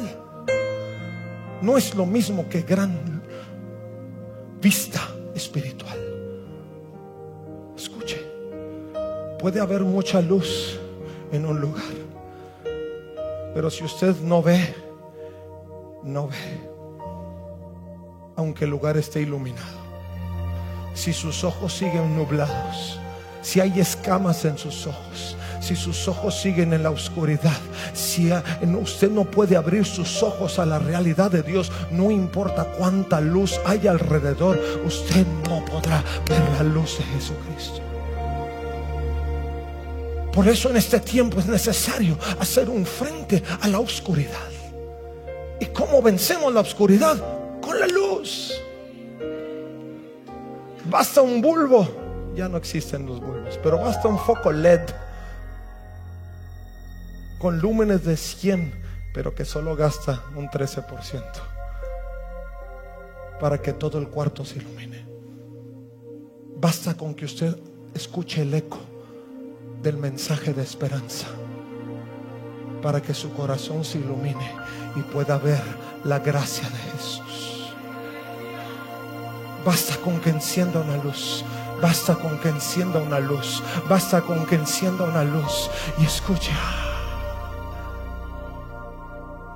no 1.62 1.76
es 1.76 1.94
lo 1.94 2.06
mismo 2.06 2.48
que 2.48 2.62
gran 2.62 3.22
vista 4.60 5.00
espiritual. 5.34 5.98
Escuche, 7.76 8.25
puede 9.40 9.60
haber 9.60 9.82
mucha 9.82 10.20
luz 10.20 10.78
en 11.32 11.44
un 11.44 11.60
lugar, 11.60 11.82
pero 13.52 13.68
si 13.68 13.82
usted 13.84 14.14
no 14.22 14.42
ve, 14.42 14.75
no 16.04 16.28
ve, 16.28 16.60
aunque 18.36 18.64
el 18.64 18.70
lugar 18.70 18.96
esté 18.96 19.22
iluminado 19.22 19.86
si 20.96 21.12
sus 21.12 21.44
ojos 21.44 21.74
siguen 21.74 22.16
nublados, 22.16 22.98
si 23.42 23.60
hay 23.60 23.78
escamas 23.78 24.44
en 24.44 24.58
sus 24.58 24.86
ojos, 24.86 25.36
si 25.60 25.76
sus 25.76 26.08
ojos 26.08 26.40
siguen 26.40 26.72
en 26.72 26.82
la 26.82 26.90
oscuridad, 26.90 27.56
si 27.92 28.32
usted 28.80 29.10
no 29.10 29.24
puede 29.24 29.56
abrir 29.56 29.84
sus 29.84 30.22
ojos 30.22 30.58
a 30.58 30.66
la 30.66 30.78
realidad 30.78 31.30
de 31.30 31.42
Dios, 31.42 31.70
no 31.90 32.10
importa 32.10 32.64
cuánta 32.64 33.20
luz 33.20 33.60
hay 33.64 33.86
alrededor, 33.86 34.58
usted 34.84 35.26
no 35.48 35.64
podrá 35.64 36.02
ver 36.28 36.42
la 36.56 36.62
luz 36.64 36.98
de 36.98 37.04
Jesucristo. 37.04 37.82
Por 40.32 40.48
eso 40.48 40.70
en 40.70 40.76
este 40.76 41.00
tiempo 41.00 41.38
es 41.38 41.46
necesario 41.46 42.18
hacer 42.40 42.68
un 42.68 42.84
frente 42.84 43.42
a 43.60 43.68
la 43.68 43.78
oscuridad. 43.78 44.50
¿Y 45.60 45.66
cómo 45.66 46.02
vencemos 46.02 46.52
la 46.52 46.61
oscuridad? 46.61 47.16
Con 47.61 47.78
la 47.78 47.87
luz. 47.87 48.65
Basta 50.88 51.22
un 51.22 51.40
bulbo. 51.40 51.87
Ya 52.35 52.49
no 52.49 52.59
existen 52.59 53.07
los 53.07 53.20
bulbos, 53.20 53.59
pero 53.62 53.79
basta 53.79 54.09
un 54.09 54.18
foco 54.18 54.53
LED 54.53 54.83
con 57.38 57.59
lúmenes 57.59 58.05
de 58.05 58.16
100, 58.16 58.72
pero 59.14 59.35
que 59.35 59.44
solo 59.44 59.75
gasta 59.75 60.22
un 60.35 60.49
13% 60.49 61.22
para 63.40 63.61
que 63.61 63.72
todo 63.72 63.99
el 63.99 64.09
cuarto 64.09 64.44
se 64.44 64.59
ilumine. 64.59 65.07
Basta 66.59 66.94
con 66.94 67.14
que 67.14 67.25
usted 67.25 67.57
escuche 67.94 68.42
el 68.42 68.53
eco 68.55 68.79
del 69.83 69.96
mensaje 69.96 70.53
de 70.53 70.62
esperanza 70.62 71.27
para 72.83 73.01
que 73.01 73.14
su 73.14 73.33
corazón 73.33 73.85
se 73.85 73.99
ilumine 73.99 74.53
y 74.94 75.01
pueda 75.01 75.38
ver 75.38 75.62
la 76.05 76.18
gracia 76.18 76.68
de 76.68 76.77
Jesús. 76.92 77.36
Basta 79.66 79.96
con 79.96 80.20
que 80.20 80.31
encienda 80.31 80.81
una 80.81 80.96
luz. 80.98 81.44
Basta 81.83 82.14
con 82.14 82.38
que 82.38 82.50
encienda 82.50 83.00
una 83.00 83.18
luz. 83.18 83.64
Basta 83.88 84.20
con 84.20 84.46
que 84.46 84.55
encienda 84.55 85.02
una 85.02 85.24
luz. 85.24 85.68
Y 85.98 86.05
escucha. 86.05 86.86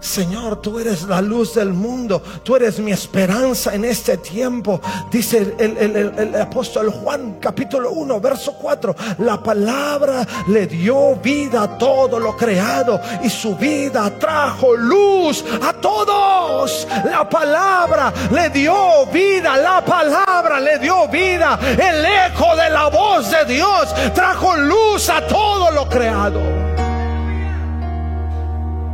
Señor, 0.01 0.63
tú 0.63 0.79
eres 0.79 1.03
la 1.03 1.21
luz 1.21 1.55
del 1.55 1.73
mundo, 1.75 2.23
tú 2.43 2.57
eres 2.57 2.79
mi 2.79 2.91
esperanza 2.91 3.75
en 3.75 3.85
este 3.85 4.17
tiempo. 4.17 4.81
Dice 5.11 5.55
el, 5.59 6.35
apóstol 6.41 6.91
Juan 6.91 7.37
capítulo 7.39 7.91
1, 7.93 8.21
verso 8.21 8.55
4, 8.55 8.97
la 9.19 9.43
palabra 9.43 10.27
le 10.49 10.67
dio 10.67 11.17
vida 11.17 11.63
a 11.63 11.79
todo 11.79 12.19
lo 12.19 12.37
creado 12.37 13.01
y 13.23 13.29
su 13.29 13.55
vida 13.57 14.11
trajo 14.19 14.75
luz 14.75 15.45
a 15.63 15.75
todos. 15.75 16.89
La 17.05 17.29
palabra 17.29 18.13
le 18.33 18.49
dio 18.51 19.07
vida, 19.13 19.57
la 19.59 19.85
palabra 19.85 20.61
le 20.61 20.79
dio 20.79 21.09
vida. 21.09 21.59
El 21.61 22.05
eco 22.05 22.57
de 22.57 22.71
la 22.71 22.89
voz 22.89 23.31
de 23.31 23.45
Dios 23.45 23.95
trajo 24.15 24.57
luz 24.57 25.11
a 25.11 25.27
todo 25.27 25.71
lo 25.71 25.89
creado. 25.89 26.60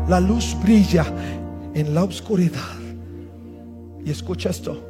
La 0.08 0.20
luz 0.20 0.56
brilla 0.62 1.04
en 1.74 1.92
la 1.92 2.04
oscuridad. 2.04 2.76
Y 4.04 4.10
escucha 4.10 4.50
esto. 4.50 4.80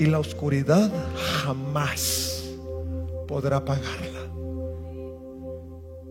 Y 0.00 0.06
la 0.06 0.18
oscuridad 0.18 0.90
jamás 1.44 2.50
podrá 3.28 3.58
apagarla. 3.58 4.18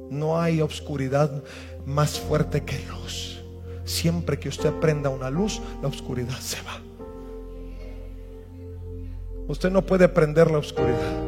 No 0.10 0.40
hay 0.40 0.62
oscuridad 0.62 1.44
más 1.86 2.18
fuerte 2.18 2.64
que 2.64 2.80
luz. 2.88 3.44
Siempre 3.84 4.40
que 4.40 4.48
usted 4.48 4.74
prenda 4.80 5.10
una 5.10 5.30
luz, 5.30 5.62
la 5.82 5.90
oscuridad 5.90 6.38
se 6.40 6.58
va. 6.62 6.82
Usted 9.50 9.72
no 9.72 9.82
puede 9.82 10.08
prender 10.08 10.52
la 10.52 10.58
oscuridad, 10.58 11.22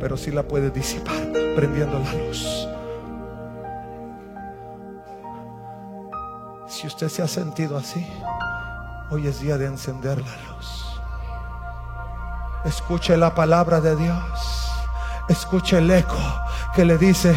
pero 0.00 0.16
sí 0.16 0.32
la 0.32 0.46
puede 0.46 0.70
disipar 0.70 1.32
prendiendo 1.54 1.98
la 1.98 2.12
luz. 2.26 2.68
Si 6.68 6.86
usted 6.86 7.08
se 7.08 7.22
ha 7.22 7.28
sentido 7.28 7.76
así, 7.76 8.06
hoy 9.10 9.26
es 9.26 9.40
día 9.40 9.56
de 9.56 9.66
encender 9.66 10.18
la 10.18 10.36
luz. 10.48 11.00
Escuche 12.64 13.16
la 13.16 13.34
palabra 13.34 13.80
de 13.80 13.94
Dios. 13.94 14.70
Escuche 15.28 15.78
el 15.78 15.90
eco 15.90 16.16
que 16.76 16.84
le 16.84 16.98
dice, 16.98 17.34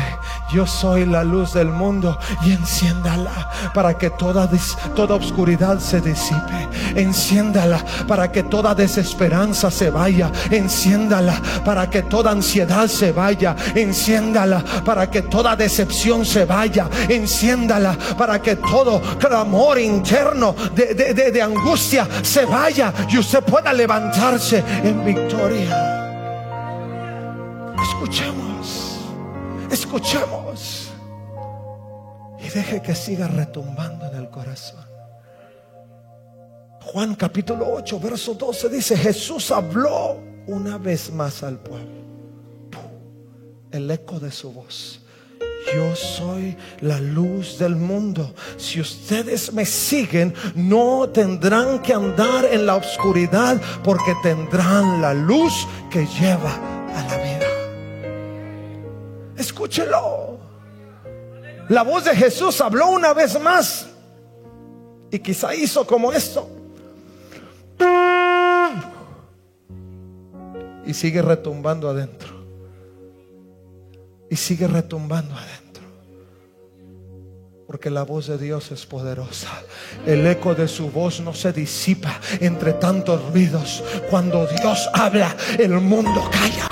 yo 0.51 0.67
soy 0.67 1.05
la 1.05 1.23
luz 1.23 1.53
del 1.53 1.69
mundo 1.69 2.19
y 2.43 2.51
enciéndala 2.51 3.49
para 3.73 3.97
que 3.97 4.09
toda, 4.09 4.49
toda 4.93 5.15
oscuridad 5.15 5.79
se 5.79 6.01
disipe. 6.01 6.67
Enciéndala 6.93 7.81
para 8.05 8.29
que 8.33 8.43
toda 8.43 8.75
desesperanza 8.75 9.71
se 9.71 9.91
vaya. 9.91 10.29
Enciéndala 10.51 11.41
para 11.63 11.89
que 11.89 12.01
toda 12.01 12.31
ansiedad 12.31 12.87
se 12.87 13.13
vaya. 13.13 13.55
Enciéndala 13.75 14.61
para 14.83 15.09
que 15.09 15.21
toda 15.21 15.55
decepción 15.55 16.25
se 16.25 16.43
vaya. 16.43 16.89
Enciéndala 17.07 17.97
para 18.17 18.41
que 18.41 18.57
todo 18.57 19.01
clamor 19.19 19.79
interno 19.79 20.53
de, 20.75 21.13
de 21.31 21.41
angustia 21.41 22.05
se 22.23 22.43
vaya 22.43 22.93
y 23.09 23.17
usted 23.17 23.41
pueda 23.41 23.71
levantarse 23.71 24.61
en 24.83 25.05
victoria. 25.05 25.95
Escuchemos, 27.81 28.38
escuchemos. 29.71 30.89
Y 32.39 32.49
deje 32.49 32.81
que 32.81 32.95
siga 32.95 33.27
retumbando 33.27 34.05
en 34.07 34.15
el 34.15 34.29
corazón. 34.29 34.85
Juan 36.81 37.15
capítulo 37.15 37.67
8, 37.73 37.99
verso 37.99 38.33
12 38.33 38.69
dice, 38.69 38.97
Jesús 38.97 39.51
habló 39.51 40.17
una 40.47 40.77
vez 40.77 41.11
más 41.11 41.43
al 41.43 41.59
pueblo. 41.59 41.99
el 43.71 43.91
eco 43.91 44.19
de 44.19 44.31
su 44.31 44.51
voz. 44.51 44.99
Yo 45.75 45.95
soy 45.95 46.57
la 46.81 46.99
luz 46.99 47.59
del 47.59 47.75
mundo. 47.75 48.33
Si 48.57 48.81
ustedes 48.81 49.53
me 49.53 49.65
siguen, 49.65 50.33
no 50.55 51.09
tendrán 51.09 51.79
que 51.83 51.93
andar 51.93 52.45
en 52.45 52.65
la 52.65 52.75
oscuridad 52.75 53.61
porque 53.83 54.15
tendrán 54.23 55.01
la 55.01 55.13
luz 55.13 55.67
que 55.91 56.07
lleva 56.07 56.55
a 56.95 57.03
la 57.03 57.17
vida. 57.17 57.28
Escúchelo. 59.59 60.39
La 61.67 61.83
voz 61.83 62.05
de 62.05 62.15
Jesús 62.15 62.61
habló 62.61 62.91
una 62.91 63.13
vez 63.13 63.37
más 63.41 63.87
y 65.11 65.19
quizá 65.19 65.53
hizo 65.53 65.85
como 65.85 66.13
esto. 66.13 66.49
Y 70.85 70.93
sigue 70.93 71.21
retumbando 71.21 71.89
adentro. 71.89 72.29
Y 74.29 74.37
sigue 74.37 74.65
retumbando 74.65 75.35
adentro. 75.35 75.83
Porque 77.67 77.89
la 77.89 78.03
voz 78.03 78.27
de 78.27 78.37
Dios 78.37 78.71
es 78.71 78.85
poderosa. 78.85 79.49
El 80.05 80.25
eco 80.25 80.55
de 80.55 80.69
su 80.69 80.89
voz 80.89 81.19
no 81.19 81.33
se 81.33 81.51
disipa 81.51 82.17
entre 82.39 82.71
tantos 82.71 83.29
ruidos. 83.33 83.83
Cuando 84.09 84.47
Dios 84.47 84.89
habla, 84.93 85.35
el 85.57 85.71
mundo 85.81 86.29
calla. 86.31 86.68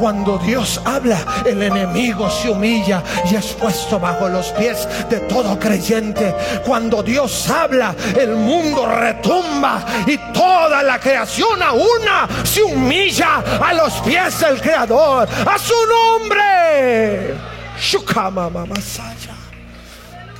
Cuando 0.00 0.38
Dios 0.38 0.80
habla, 0.86 1.18
el 1.44 1.62
enemigo 1.62 2.30
se 2.30 2.48
humilla 2.48 3.02
y 3.30 3.34
es 3.34 3.48
puesto 3.48 4.00
bajo 4.00 4.30
los 4.30 4.46
pies 4.52 4.88
de 5.10 5.20
todo 5.20 5.58
creyente. 5.58 6.34
Cuando 6.64 7.02
Dios 7.02 7.50
habla, 7.50 7.94
el 8.18 8.34
mundo 8.34 8.86
retumba 8.86 9.84
y 10.06 10.16
toda 10.32 10.82
la 10.82 10.98
creación 10.98 11.62
a 11.62 11.72
una 11.72 12.26
se 12.44 12.62
humilla 12.62 13.40
a 13.60 13.74
los 13.74 13.92
pies 14.00 14.40
del 14.40 14.58
Creador. 14.62 15.28
A 15.46 15.58
su 15.58 15.74
nombre. 15.86 17.34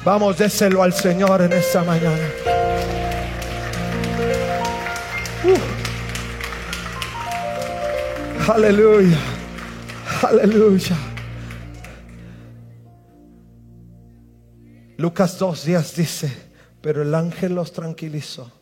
Vamos, 0.07 0.39
déselo 0.39 0.83
al 0.83 0.95
Señor 0.95 1.43
en 1.43 1.53
esta 1.53 1.85
mañana. 1.85 2.31
Uh. 5.45 5.81
Aleluya. 8.51 9.19
Aleluya. 10.23 10.97
Lucas 14.99 15.39
2 15.39 15.65
días 15.65 15.97
dice, 15.97 16.31
pero 16.83 17.01
el 17.01 17.15
ángel 17.15 17.55
los 17.55 17.73
tranquilizó. 17.73 18.53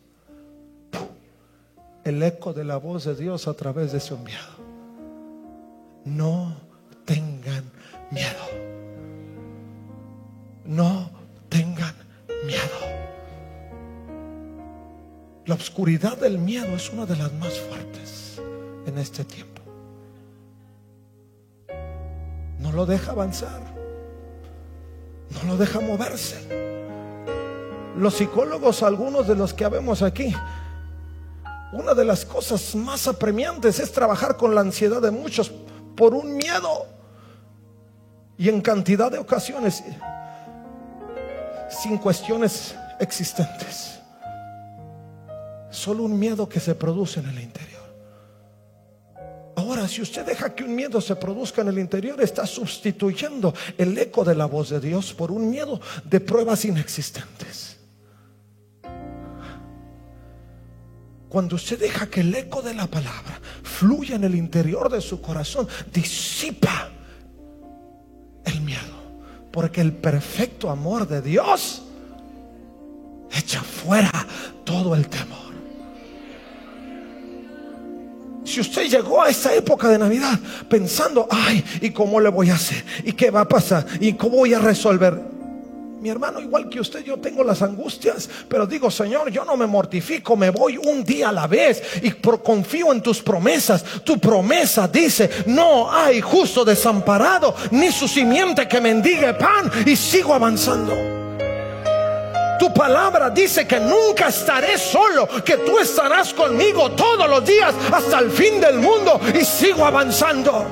El 2.05 2.23
eco 2.23 2.53
de 2.53 2.65
la 2.65 2.77
voz 2.77 3.05
de 3.05 3.17
Dios 3.17 3.49
a 3.49 3.55
través 3.55 3.93
de 3.93 3.99
su 3.99 4.15
enviado. 4.15 4.55
No 6.05 6.57
tengan 7.05 7.65
miedo. 8.13 8.45
No 10.65 11.11
tengan 11.49 11.95
miedo. 12.47 12.63
La 15.45 15.57
oscuridad 15.57 16.17
del 16.19 16.39
miedo 16.39 16.77
es 16.77 16.93
una 16.93 17.05
de 17.05 17.17
las 17.17 17.33
más 17.33 17.59
fuertes 17.59 18.41
en 18.87 18.97
este 18.99 19.25
tiempo 19.25 19.58
lo 22.79 22.87
deja 22.87 23.11
avanzar, 23.11 23.61
no 25.31 25.51
lo 25.51 25.57
deja 25.57 25.81
moverse. 25.81 26.37
Los 27.97 28.15
psicólogos, 28.15 28.85
algunos 28.85 29.27
de 29.27 29.35
los 29.35 29.53
que 29.53 29.65
habemos 29.65 30.01
aquí, 30.01 30.33
una 31.73 31.93
de 31.93 32.05
las 32.05 32.25
cosas 32.25 32.77
más 32.77 33.09
apremiantes 33.09 33.81
es 33.81 33.91
trabajar 33.91 34.37
con 34.37 34.55
la 34.55 34.61
ansiedad 34.61 35.03
de 35.03 35.11
muchos 35.11 35.51
por 35.97 36.15
un 36.15 36.37
miedo. 36.37 36.87
Y 38.37 38.49
en 38.49 38.61
cantidad 38.61 39.11
de 39.11 39.19
ocasiones, 39.19 39.83
sin 41.83 41.99
cuestiones 41.99 42.77
existentes. 43.01 43.99
Solo 45.69 46.05
un 46.05 46.17
miedo 46.17 46.49
que 46.49 46.61
se 46.61 46.77
produce 46.77 47.19
en 47.19 47.29
el 47.29 47.41
interior. 47.41 47.78
Si 49.89 50.03
usted 50.03 50.27
deja 50.27 50.55
que 50.55 50.65
un 50.65 50.75
miedo 50.75 51.01
se 51.01 51.17
produzca 51.17 51.63
en 51.63 51.69
el 51.69 51.79
interior, 51.79 52.21
está 52.21 52.47
sustituyendo 52.47 53.55
el 53.77 53.97
eco 53.97 54.25
de 54.25 54.35
la 54.35 54.47
voz 54.47 54.71
de 54.71 54.81
Dios 54.81 55.15
por 55.15 55.33
un 55.33 55.51
miedo 55.51 55.81
de 56.05 56.21
pruebas 56.21 56.65
inexistentes. 56.65 57.79
Cuando 61.29 61.57
usted 61.57 61.79
deja 61.79 62.09
que 62.09 62.21
el 62.21 62.35
eco 62.35 62.63
de 62.63 62.75
la 62.75 62.87
palabra 62.87 63.41
fluya 63.63 64.17
en 64.17 64.25
el 64.25 64.35
interior 64.35 64.91
de 64.91 65.01
su 65.01 65.21
corazón, 65.21 65.69
disipa 65.93 66.91
el 68.45 68.61
miedo. 68.61 68.99
Porque 69.53 69.81
el 69.81 69.93
perfecto 69.93 70.71
amor 70.71 71.07
de 71.07 71.21
Dios 71.21 71.83
echa 73.31 73.63
fuera 73.63 74.27
todo 74.65 74.95
el 74.95 75.09
temor. 75.09 75.48
Si 78.59 78.63
usted 78.63 78.89
llegó 78.89 79.23
a 79.23 79.29
esta 79.29 79.55
época 79.55 79.87
de 79.89 79.99
Navidad 79.99 80.37
pensando, 80.69 81.29
ay, 81.31 81.65
¿y 81.81 81.91
cómo 81.91 82.19
le 82.19 82.29
voy 82.29 82.51
a 82.51 82.57
hacer? 82.57 82.85
¿Y 83.05 83.13
qué 83.13 83.31
va 83.31 83.43
a 83.43 83.49
pasar? 83.49 83.87
¿Y 84.01 84.15
cómo 84.15 84.39
voy 84.39 84.53
a 84.53 84.59
resolver? 84.59 85.17
Mi 86.01 86.09
hermano, 86.09 86.41
igual 86.41 86.69
que 86.69 86.81
usted, 86.81 87.05
yo 87.05 87.19
tengo 87.19 87.45
las 87.45 87.63
angustias, 87.63 88.29
pero 88.49 88.67
digo, 88.67 88.91
Señor, 88.91 89.31
yo 89.31 89.45
no 89.45 89.57
me 89.57 89.69
mortifico, 89.69 90.35
me 90.35 90.51
voy 90.51 90.77
un 90.77 91.05
día 91.05 91.29
a 91.29 91.33
la 91.33 91.47
vez 91.47 91.81
y 92.03 92.11
confío 92.11 92.93
en 92.93 93.01
tus 93.01 93.23
promesas. 93.23 93.85
Tu 94.03 94.19
promesa 94.19 94.89
dice, 94.89 95.31
no 95.47 95.93
hay 95.93 96.21
justo 96.21 96.65
desamparado, 96.65 97.55
ni 97.71 97.93
su 97.93 98.09
simiente 98.09 98.67
que 98.67 98.81
mendigue 98.81 99.35
pan 99.35 99.71
y 99.87 99.95
sigo 99.95 100.35
avanzando. 100.35 101.18
Tu 102.59 102.73
palabra 102.73 103.31
dice 103.31 103.67
que 103.67 103.79
nunca 103.79 104.29
estaré 104.29 104.77
solo, 104.79 105.29
que 105.45 105.59
tú 105.59 105.79
estarás 105.79 106.35
conmigo 106.35 106.91
todos 106.93 107.29
los 107.29 107.45
días 107.45 107.75
hasta 107.93 108.19
el 108.19 108.31
fin 108.31 108.61
del 108.61 108.79
mundo 108.79 109.21
y 109.39 109.45
sigo 109.45 109.85
avanzando. 109.85 110.67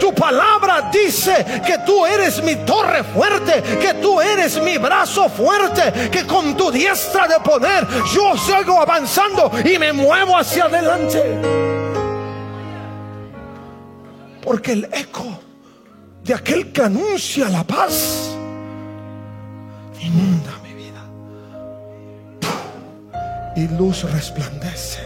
Tu 0.00 0.12
palabra 0.14 0.90
dice 0.92 1.62
que 1.64 1.78
tú 1.86 2.04
eres 2.04 2.42
mi 2.42 2.56
torre 2.56 3.04
fuerte, 3.04 3.62
que 3.80 3.94
tú 3.94 4.20
eres 4.20 4.60
mi 4.60 4.78
brazo 4.78 5.28
fuerte, 5.28 6.10
que 6.10 6.26
con 6.26 6.56
tu 6.56 6.70
diestra 6.70 7.28
de 7.28 7.38
poder 7.40 7.86
yo 8.12 8.36
sigo 8.36 8.80
avanzando 8.80 9.52
y 9.64 9.78
me 9.78 9.92
muevo 9.92 10.36
hacia 10.36 10.64
adelante. 10.64 11.38
Porque 14.42 14.72
el 14.72 14.84
eco 14.92 15.38
de 16.24 16.34
aquel 16.34 16.72
que 16.72 16.82
anuncia 16.82 17.48
la 17.48 17.62
paz 17.62 18.30
inunda 20.00 20.61
y 23.62 23.68
luz 23.68 24.02
resplandece. 24.10 25.00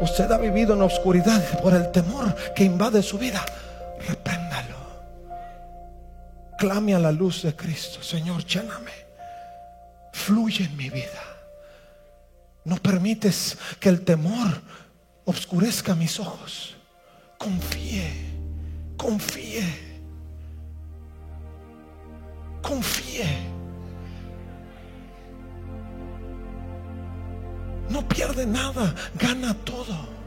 Usted 0.00 0.30
ha 0.30 0.38
vivido 0.38 0.74
en 0.74 0.82
oscuridad 0.82 1.60
por 1.60 1.74
el 1.74 1.90
temor 1.90 2.34
que 2.54 2.64
invade 2.64 3.02
su 3.02 3.18
vida. 3.18 3.44
Repréndalo. 4.06 4.76
Clame 6.58 6.94
a 6.94 6.98
la 6.98 7.12
luz 7.12 7.42
de 7.42 7.54
Cristo. 7.54 8.02
Señor, 8.02 8.44
lléname. 8.44 8.92
Fluye 10.12 10.64
en 10.64 10.76
mi 10.76 10.90
vida. 10.90 11.22
No 12.64 12.76
permites 12.76 13.56
que 13.80 13.88
el 13.88 14.02
temor 14.02 14.60
obscurezca 15.24 15.94
mis 15.94 16.18
ojos. 16.18 16.76
Confíe. 17.38 18.12
Confíe. 18.96 19.64
Confíe. 22.62 23.57
No 27.90 28.06
pierde 28.06 28.46
nada, 28.46 28.94
gana 29.18 29.54
todo. 29.64 30.18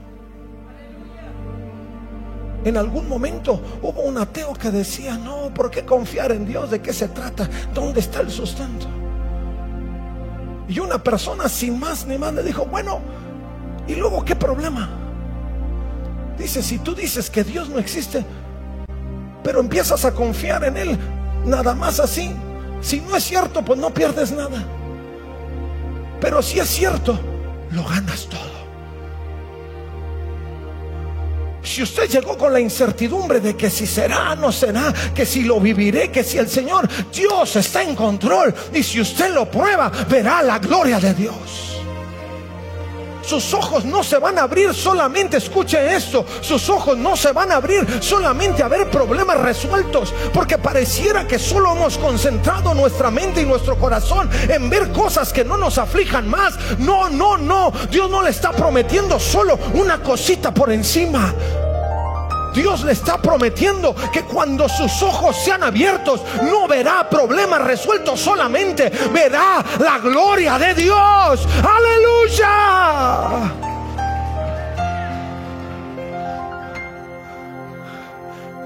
En 2.63 2.77
algún 2.77 3.07
momento 3.07 3.59
hubo 3.81 4.01
un 4.01 4.17
ateo 4.17 4.53
que 4.53 4.69
decía, 4.69 5.17
no, 5.17 5.51
¿por 5.53 5.71
qué 5.71 5.83
confiar 5.83 6.31
en 6.31 6.45
Dios? 6.45 6.69
¿De 6.69 6.81
qué 6.81 6.93
se 6.93 7.07
trata? 7.07 7.49
¿Dónde 7.73 7.99
está 7.99 8.21
el 8.21 8.29
sustento? 8.29 8.87
Y 10.67 10.79
una 10.79 11.03
persona 11.03 11.49
sin 11.49 11.79
más 11.79 12.05
ni 12.05 12.17
más 12.17 12.33
le 12.33 12.43
dijo, 12.43 12.65
bueno, 12.65 12.99
¿y 13.87 13.95
luego 13.95 14.23
qué 14.23 14.35
problema? 14.35 14.89
Dice, 16.37 16.61
si 16.61 16.79
tú 16.79 16.93
dices 16.93 17.29
que 17.29 17.43
Dios 17.43 17.67
no 17.67 17.79
existe, 17.79 18.23
pero 19.43 19.59
empiezas 19.59 20.05
a 20.05 20.13
confiar 20.13 20.63
en 20.63 20.77
Él, 20.77 20.97
nada 21.45 21.73
más 21.73 21.99
así, 21.99 22.31
si 22.79 23.01
no 23.01 23.15
es 23.15 23.23
cierto, 23.23 23.65
pues 23.65 23.79
no 23.79 23.91
pierdes 23.91 24.31
nada. 24.31 24.63
Pero 26.19 26.43
si 26.43 26.59
es 26.59 26.69
cierto, 26.69 27.19
lo 27.71 27.83
ganas 27.83 28.27
todo. 28.27 28.61
Si 31.63 31.83
usted 31.83 32.09
llegó 32.09 32.37
con 32.37 32.51
la 32.51 32.59
incertidumbre 32.59 33.39
de 33.39 33.55
que 33.55 33.69
si 33.69 33.85
será, 33.85 34.35
no 34.35 34.51
será, 34.51 34.93
que 35.13 35.25
si 35.25 35.43
lo 35.43 35.59
viviré, 35.59 36.11
que 36.11 36.23
si 36.23 36.37
el 36.37 36.49
Señor, 36.49 36.89
Dios 37.13 37.55
está 37.55 37.83
en 37.83 37.95
control, 37.95 38.53
y 38.73 38.83
si 38.83 38.99
usted 38.99 39.33
lo 39.33 39.49
prueba, 39.49 39.91
verá 40.09 40.41
la 40.41 40.59
gloria 40.59 40.99
de 40.99 41.13
Dios. 41.13 41.70
Sus 43.21 43.53
ojos 43.53 43.85
no 43.85 44.03
se 44.03 44.17
van 44.17 44.37
a 44.37 44.43
abrir 44.43 44.73
solamente, 44.73 45.37
escuche 45.37 45.95
esto, 45.95 46.25
sus 46.41 46.69
ojos 46.69 46.97
no 46.97 47.15
se 47.15 47.31
van 47.31 47.51
a 47.51 47.55
abrir 47.55 47.85
solamente 48.01 48.63
a 48.63 48.67
ver 48.67 48.89
problemas 48.89 49.37
resueltos, 49.37 50.13
porque 50.33 50.57
pareciera 50.57 51.27
que 51.27 51.39
solo 51.39 51.75
hemos 51.75 51.97
concentrado 51.97 52.73
nuestra 52.73 53.11
mente 53.11 53.41
y 53.41 53.45
nuestro 53.45 53.77
corazón 53.77 54.29
en 54.47 54.69
ver 54.69 54.91
cosas 54.91 55.31
que 55.33 55.43
no 55.43 55.57
nos 55.57 55.77
aflijan 55.77 56.27
más. 56.27 56.57
No, 56.79 57.09
no, 57.09 57.37
no, 57.37 57.71
Dios 57.89 58.09
no 58.09 58.21
le 58.21 58.29
está 58.29 58.51
prometiendo 58.51 59.19
solo 59.19 59.57
una 59.73 60.01
cosita 60.01 60.53
por 60.53 60.71
encima. 60.71 61.33
Dios 62.53 62.83
le 62.83 62.91
está 62.91 63.17
prometiendo 63.17 63.95
que 64.11 64.23
cuando 64.23 64.67
sus 64.67 65.01
ojos 65.01 65.35
sean 65.43 65.63
abiertos, 65.63 66.21
no 66.43 66.67
verá 66.67 67.09
problemas 67.09 67.61
resueltos 67.63 68.19
solamente, 68.19 68.89
verá 69.13 69.63
la 69.79 69.99
gloria 69.99 70.59
de 70.59 70.73
Dios. 70.73 71.47
Aleluya. 71.63 73.51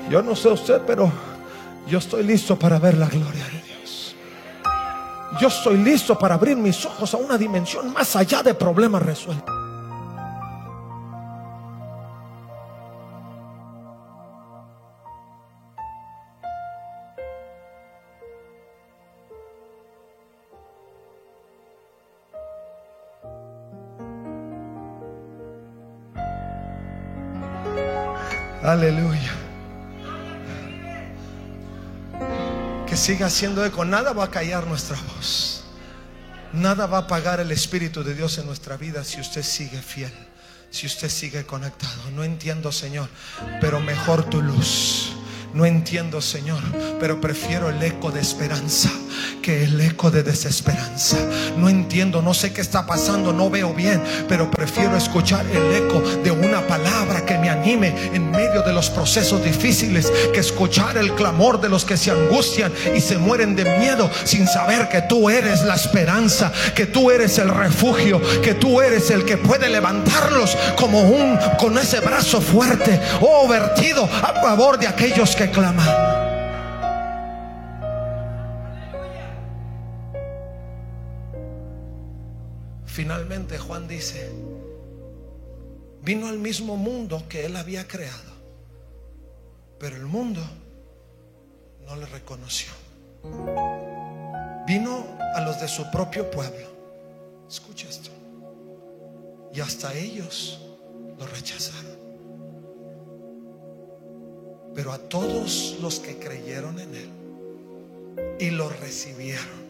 Yo 0.09 0.21
no 0.21 0.35
sé 0.35 0.49
usted, 0.49 0.81
pero 0.85 1.11
yo 1.87 1.97
estoy 1.97 2.23
listo 2.23 2.57
para 2.57 2.79
ver 2.79 2.97
la 2.97 3.07
gloria 3.07 3.43
de 3.45 3.61
Dios. 3.61 4.15
Yo 5.39 5.47
estoy 5.47 5.77
listo 5.77 6.17
para 6.17 6.35
abrir 6.35 6.55
mis 6.55 6.85
ojos 6.85 7.13
a 7.13 7.17
una 7.17 7.37
dimensión 7.37 7.91
más 7.91 8.15
allá 8.15 8.41
de 8.41 8.53
problemas 8.53 9.01
resueltos. 9.01 9.64
Aleluya. 28.75 29.31
Que 32.85 32.97
siga 32.97 33.29
siendo 33.29 33.65
eco. 33.65 33.85
Nada 33.85 34.11
va 34.11 34.25
a 34.25 34.29
callar 34.29 34.67
nuestra 34.67 34.97
voz. 35.15 35.63
Nada 36.51 36.85
va 36.85 36.97
a 36.97 37.01
apagar 37.01 37.39
el 37.39 37.51
Espíritu 37.51 38.03
de 38.03 38.13
Dios 38.13 38.37
en 38.37 38.47
nuestra 38.47 38.75
vida 38.75 39.05
si 39.05 39.21
usted 39.21 39.43
sigue 39.43 39.81
fiel. 39.81 40.11
Si 40.71 40.87
usted 40.87 41.07
sigue 41.07 41.45
conectado. 41.45 42.11
No 42.13 42.25
entiendo, 42.25 42.73
Señor. 42.73 43.07
Pero 43.61 43.79
mejor 43.79 44.29
tu 44.29 44.41
luz. 44.41 45.13
No 45.53 45.65
entiendo, 45.65 46.19
Señor, 46.19 46.61
pero 46.99 47.21
prefiero 47.21 47.69
el 47.69 47.81
eco 47.81 48.11
de 48.11 48.19
esperanza 48.19 48.91
que 49.45 49.63
el 49.63 49.79
eco 49.79 50.09
de 50.09 50.23
desesperanza. 50.23 51.17
No 51.55 51.69
entiendo, 51.69 52.23
no 52.23 52.33
sé 52.33 52.51
qué 52.51 52.61
está 52.61 52.87
pasando, 52.87 53.31
no 53.31 53.51
veo 53.51 53.75
bien, 53.75 54.01
pero 54.27 54.49
prefiero 54.49 54.97
escuchar 54.97 55.45
el 55.45 55.83
eco 55.83 56.01
de 56.23 56.31
una 56.31 56.65
palabra 56.65 57.23
que 57.27 57.37
me 57.37 57.51
anime 57.51 57.93
en 58.11 58.31
medio 58.31 58.63
de 58.63 58.73
los 58.73 58.89
procesos 58.89 59.43
difíciles 59.43 60.11
que 60.33 60.39
escuchar 60.39 60.97
el 60.97 61.13
clamor 61.13 61.61
de 61.61 61.69
los 61.69 61.85
que 61.85 61.95
se 61.95 62.09
angustian 62.09 62.73
y 62.95 63.01
se 63.01 63.19
mueren 63.19 63.55
de 63.55 63.65
miedo 63.77 64.09
sin 64.23 64.47
saber 64.47 64.89
que 64.89 65.03
tú 65.03 65.29
eres 65.29 65.61
la 65.61 65.75
esperanza, 65.75 66.51
que 66.73 66.87
tú 66.87 67.11
eres 67.11 67.37
el 67.37 67.49
refugio, 67.49 68.19
que 68.41 68.55
tú 68.55 68.81
eres 68.81 69.11
el 69.11 69.25
que 69.25 69.37
puede 69.37 69.69
levantarlos 69.69 70.57
como 70.75 71.01
un 71.01 71.37
con 71.59 71.77
ese 71.77 71.99
brazo 71.99 72.41
fuerte, 72.41 72.99
oh 73.21 73.47
vertido 73.47 74.05
a 74.05 74.41
favor 74.41 74.79
de 74.79 74.87
aquellos 74.87 75.35
que 75.35 75.51
claman. 75.51 76.14
Dice, 83.87 84.29
vino 86.01 86.27
al 86.27 86.39
mismo 86.39 86.75
mundo 86.75 87.23
que 87.29 87.45
él 87.45 87.55
había 87.55 87.87
creado, 87.87 88.33
pero 89.79 89.95
el 89.95 90.05
mundo 90.05 90.41
no 91.85 91.95
le 91.95 92.05
reconoció. 92.07 92.71
Vino 94.65 95.05
a 95.35 95.41
los 95.41 95.61
de 95.61 95.67
su 95.67 95.89
propio 95.91 96.29
pueblo. 96.31 96.67
Escucha 97.47 97.87
esto. 97.87 98.09
Y 99.53 99.59
hasta 99.59 99.93
ellos 99.93 100.61
lo 101.19 101.27
rechazaron. 101.27 101.95
Pero 104.73 104.91
a 104.91 104.97
todos 104.97 105.77
los 105.81 105.99
que 105.99 106.17
creyeron 106.17 106.79
en 106.79 106.95
Él 106.95 107.09
y 108.39 108.49
lo 108.49 108.67
recibieron, 108.67 109.65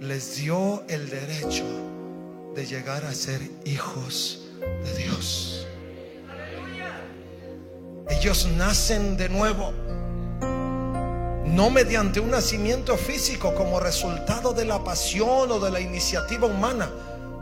les 0.00 0.36
dio 0.36 0.82
el 0.88 1.08
derecho 1.08 1.64
de 2.54 2.66
llegar 2.66 3.04
a 3.04 3.12
ser 3.12 3.40
hijos 3.64 4.42
de 4.60 4.94
Dios. 4.96 5.66
Ellos 8.08 8.48
nacen 8.56 9.16
de 9.16 9.28
nuevo, 9.28 9.72
no 11.44 11.70
mediante 11.70 12.20
un 12.20 12.30
nacimiento 12.30 12.96
físico 12.96 13.54
como 13.54 13.80
resultado 13.80 14.52
de 14.52 14.64
la 14.64 14.82
pasión 14.82 15.50
o 15.52 15.60
de 15.60 15.70
la 15.70 15.80
iniciativa 15.80 16.46
humana, 16.46 16.90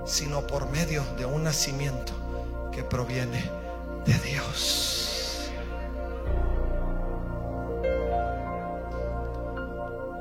sino 0.04 0.46
por 0.46 0.70
medio 0.70 1.02
de 1.16 1.24
un 1.24 1.44
nacimiento 1.44 2.12
que 2.72 2.82
proviene 2.82 3.50
de 4.04 4.14
Dios. 4.28 5.50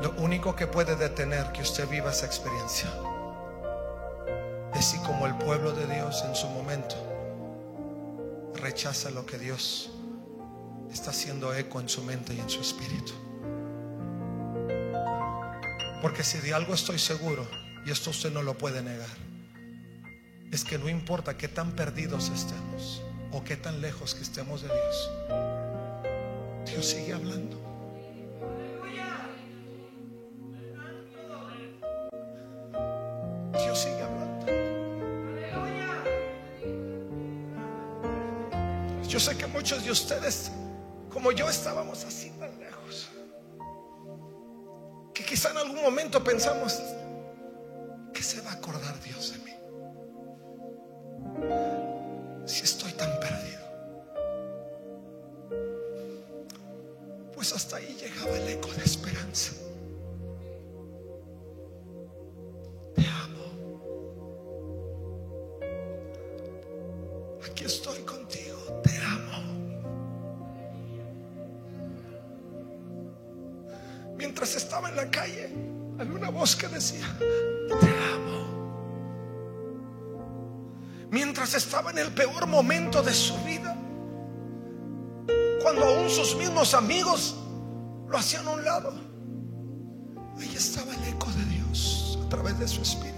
Lo 0.02 0.12
único 0.18 0.56
que 0.56 0.68
puede 0.68 0.96
detener 0.96 1.52
que 1.52 1.64
usted 1.64 1.88
viva 1.90 2.12
esa 2.12 2.28
experiencia 2.28 2.90
es 4.76 4.86
si 4.86 4.98
como 5.00 5.26
el 5.26 5.36
pueblo 5.36 5.72
de 5.72 5.88
Dios 5.88 6.24
en 6.28 6.36
su 6.36 6.48
momento 6.48 6.96
rechaza 8.56 9.10
lo 9.10 9.26
que 9.26 9.38
Dios 9.38 9.90
está 10.92 11.12
haciendo 11.12 11.54
eco 11.54 11.80
en 11.80 11.90
su 11.90 12.04
mente 12.04 12.34
y 12.34 12.40
en 12.40 12.50
su 12.50 12.62
espíritu. 12.62 13.14
Porque 16.02 16.24
si 16.24 16.40
de 16.40 16.54
algo 16.54 16.74
estoy 16.74 17.00
seguro, 17.00 17.48
y 17.86 17.92
esto 17.92 18.10
usted 18.10 18.32
no 18.32 18.42
lo 18.42 18.58
puede 18.58 18.82
negar, 18.82 19.10
es 20.52 20.64
que 20.64 20.78
no 20.78 20.90
importa 20.90 21.38
qué 21.38 21.48
tan 21.48 21.72
perdidos 21.72 22.30
estemos 22.30 23.02
o 23.32 23.44
qué 23.44 23.58
tan 23.58 23.82
lejos 23.82 24.16
que 24.16 24.24
estemos 24.24 24.62
de 24.62 24.68
Dios, 24.68 25.12
Dios 26.72 26.86
sigue 26.86 27.14
hablando. 27.14 27.65
Muchos 39.66 39.84
de 39.84 39.90
ustedes, 39.90 40.52
como 41.12 41.32
yo, 41.32 41.50
estábamos 41.50 42.06
así 42.06 42.30
tan 42.40 42.60
lejos. 42.60 43.10
Que 45.12 45.26
quizá 45.26 45.50
en 45.50 45.58
algún 45.58 45.82
momento 45.82 46.24
pensamos, 46.24 46.80
¿qué 48.14 48.22
se 48.22 48.42
va 48.42 48.52
a 48.52 48.54
acordar 48.54 48.94
Dios 49.02 49.32
de 49.32 49.40
mí? 49.40 49.54
Si 52.46 52.64
estoy 52.64 52.92
tan 52.92 53.20
perdido. 53.20 53.66
Pues 57.34 57.52
hasta 57.52 57.78
ahí 57.78 57.98
llegaba 58.00 58.38
el 58.38 58.48
eco 58.48 58.72
de 58.72 58.84
esperanza. 58.84 59.54
Te 62.94 63.02
amo. 63.02 63.48
Aquí 67.50 67.66
estoy 67.66 68.04
contigo. 68.04 68.84
Mientras 74.36 74.62
estaba 74.62 74.90
en 74.90 74.98
la 74.98 75.10
calle, 75.10 75.50
había 75.98 76.14
una 76.14 76.30
voz 76.30 76.58
que 76.58 76.68
decía, 76.68 77.08
te 77.80 77.88
amo. 78.14 79.08
Mientras 81.10 81.54
estaba 81.54 81.92
en 81.92 82.00
el 82.00 82.12
peor 82.14 82.46
momento 82.46 83.02
de 83.02 83.14
su 83.14 83.34
vida, 83.46 83.78
cuando 85.62 85.86
aún 85.86 86.10
sus 86.10 86.36
mismos 86.36 86.74
amigos 86.74 87.38
lo 88.10 88.18
hacían 88.18 88.46
a 88.50 88.52
un 88.52 88.66
lado, 88.66 88.94
ahí 90.38 90.54
estaba 90.54 90.94
el 90.94 91.04
eco 91.06 91.32
de 91.32 91.46
Dios 91.46 92.20
a 92.26 92.28
través 92.28 92.60
de 92.60 92.68
su 92.68 92.82
espíritu. 92.82 93.15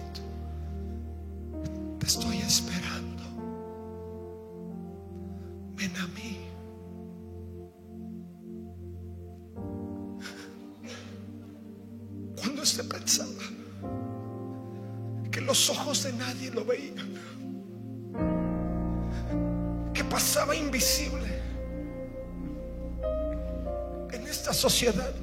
Sociedad, 24.58 25.14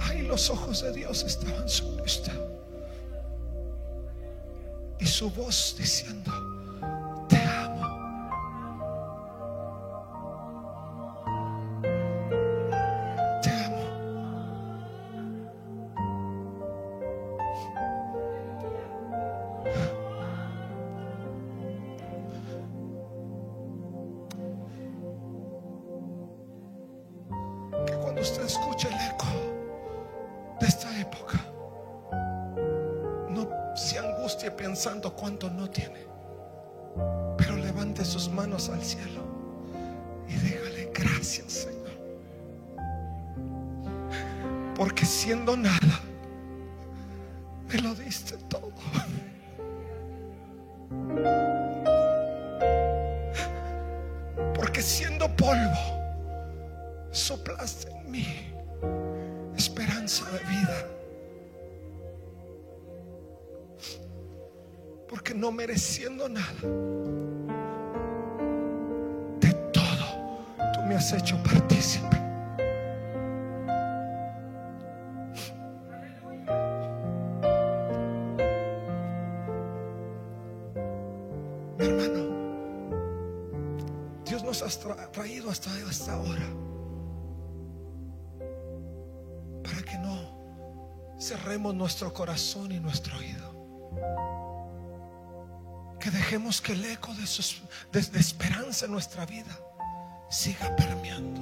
ahí 0.00 0.22
los 0.22 0.50
ojos 0.50 0.82
de 0.82 0.92
Dios 0.92 1.24
estaban 1.24 1.68
sobre 1.68 2.02
usted. 2.02 2.44
y 5.00 5.06
su 5.06 5.28
voz 5.30 5.76
diciendo, 5.78 6.32
Porque 65.14 65.32
no 65.32 65.52
mereciendo 65.52 66.28
nada, 66.28 66.60
de 69.38 69.52
todo, 69.72 70.06
tú 70.74 70.80
me 70.88 70.96
has 70.96 71.12
hecho 71.12 71.40
partícipe. 71.44 72.16
Mi 81.78 81.84
hermano, 81.86 82.22
Dios 84.24 84.42
nos 84.44 84.62
ha 84.62 84.66
tra- 84.66 85.10
traído 85.10 85.50
hasta 85.50 85.70
esta 85.90 86.18
hora 86.18 86.46
para 89.62 89.82
que 89.82 89.98
no 89.98 91.16
cerremos 91.18 91.74
nuestro 91.74 92.12
corazón 92.12 92.72
y 92.72 92.80
nuestro 92.80 93.16
oído. 93.18 93.54
Que 96.04 96.10
dejemos 96.10 96.60
que 96.60 96.74
el 96.74 96.84
eco 96.84 97.14
de, 97.14 98.02
de 98.02 98.20
esperanza 98.20 98.84
en 98.84 98.92
nuestra 98.92 99.24
vida 99.24 99.58
siga 100.28 100.76
permeando 100.76 101.40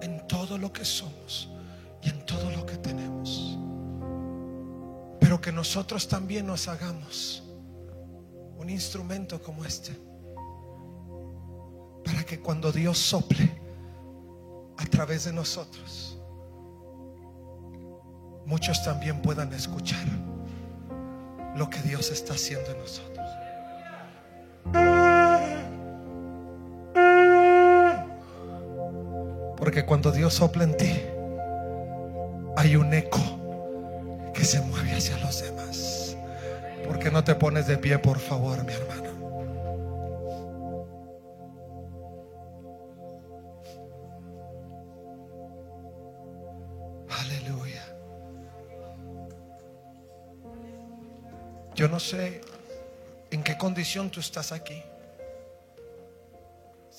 en 0.00 0.26
todo 0.26 0.56
lo 0.56 0.72
que 0.72 0.86
somos 0.86 1.50
y 2.00 2.08
en 2.08 2.24
todo 2.24 2.50
lo 2.50 2.64
que 2.64 2.78
tenemos. 2.78 3.58
Pero 5.20 5.38
que 5.38 5.52
nosotros 5.52 6.08
también 6.08 6.46
nos 6.46 6.66
hagamos 6.66 7.42
un 8.56 8.70
instrumento 8.70 9.42
como 9.42 9.66
este 9.66 9.92
para 12.02 12.24
que 12.24 12.40
cuando 12.40 12.72
Dios 12.72 12.96
sople 12.96 13.60
a 14.78 14.86
través 14.86 15.24
de 15.24 15.34
nosotros, 15.34 16.18
muchos 18.46 18.82
también 18.82 19.20
puedan 19.20 19.52
escuchar 19.52 20.06
lo 21.58 21.68
que 21.68 21.80
Dios 21.82 22.12
está 22.12 22.34
haciendo 22.34 22.70
en 22.70 22.78
nosotros. 22.78 23.26
Porque 29.56 29.84
cuando 29.84 30.12
Dios 30.12 30.34
sopla 30.34 30.64
en 30.64 30.76
ti, 30.76 31.02
hay 32.56 32.76
un 32.76 32.94
eco 32.94 34.30
que 34.32 34.44
se 34.44 34.60
mueve 34.60 34.92
hacia 34.92 35.18
los 35.18 35.42
demás. 35.42 36.16
¿Por 36.86 37.00
qué 37.00 37.10
no 37.10 37.24
te 37.24 37.34
pones 37.34 37.66
de 37.66 37.76
pie, 37.76 37.98
por 37.98 38.20
favor, 38.20 38.64
mi 38.64 38.72
hermano? 38.72 39.07
Yo 51.78 51.86
no 51.86 52.00
sé 52.00 52.40
en 53.30 53.44
qué 53.44 53.56
condición 53.56 54.10
tú 54.10 54.18
estás 54.18 54.50
aquí. 54.50 54.82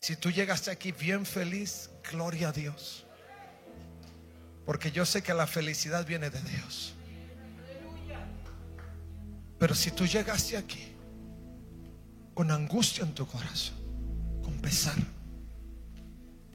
Si 0.01 0.15
tú 0.15 0.31
llegaste 0.31 0.71
aquí 0.71 0.93
bien 0.93 1.25
feliz, 1.25 1.89
gloria 2.09 2.47
a 2.47 2.51
Dios. 2.53 3.03
Porque 4.65 4.89
yo 4.89 5.05
sé 5.05 5.21
que 5.21 5.33
la 5.33 5.47
felicidad 5.47 6.05
viene 6.05 6.29
de 6.29 6.39
Dios. 6.43 6.93
Pero 9.59 9.75
si 9.75 9.91
tú 9.91 10.05
llegaste 10.05 10.55
aquí 10.55 10.93
con 12.33 12.49
angustia 12.49 13.03
en 13.03 13.13
tu 13.13 13.27
corazón, 13.27 13.75
con 14.41 14.61
pesar, 14.61 14.95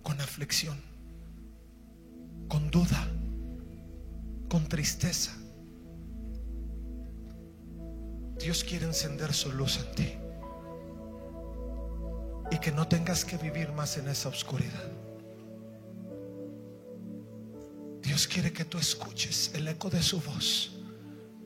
con 0.03 0.19
aflicción, 0.19 0.81
con 2.49 2.71
duda, 2.71 3.07
con 4.49 4.67
tristeza, 4.67 5.37
Dios 8.45 8.63
quiere 8.63 8.85
encender 8.85 9.33
su 9.33 9.51
luz 9.51 9.79
en 9.79 9.95
ti 9.95 10.13
y 12.51 12.59
que 12.59 12.71
no 12.71 12.87
tengas 12.87 13.25
que 13.25 13.39
vivir 13.39 13.73
más 13.73 13.97
en 13.97 14.07
esa 14.07 14.29
oscuridad. 14.29 14.93
Dios 18.03 18.29
quiere 18.29 18.53
que 18.53 18.67
tú 18.67 18.77
escuches 18.77 19.51
el 19.55 19.67
eco 19.67 19.89
de 19.89 20.03
su 20.03 20.21
voz 20.21 20.77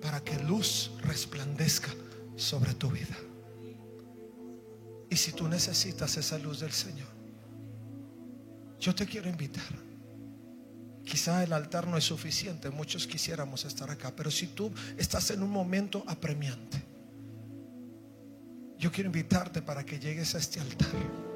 para 0.03 0.25
que 0.25 0.41
luz 0.41 0.91
resplandezca 1.03 1.89
sobre 2.35 2.75
tu 2.75 2.91
vida. 2.91 3.17
Y 5.09 5.15
si 5.15 5.31
tú 5.31 5.47
necesitas 5.47 6.17
esa 6.17 6.37
luz 6.37 6.59
del 6.59 6.73
Señor, 6.73 7.07
yo 8.81 8.93
te 8.93 9.07
quiero 9.07 9.29
invitar. 9.29 9.73
Quizá 11.05 11.45
el 11.45 11.53
altar 11.53 11.87
no 11.87 11.97
es 11.97 12.03
suficiente, 12.03 12.71
muchos 12.71 13.07
quisiéramos 13.07 13.65
estar 13.65 13.89
acá, 13.89 14.13
pero 14.17 14.33
si 14.33 14.49
tú 14.49 14.73
estás 14.97 15.31
en 15.31 15.45
un 15.45 15.51
momento 15.51 16.03
apremiante, 16.09 16.88
yo 18.79 18.93
quiero 18.93 19.09
invitarte 19.09 19.61
para 19.61 19.85
que 19.85 19.99
llegues 19.99 20.35
a 20.35 20.39
este 20.39 20.61
altar 20.61 21.28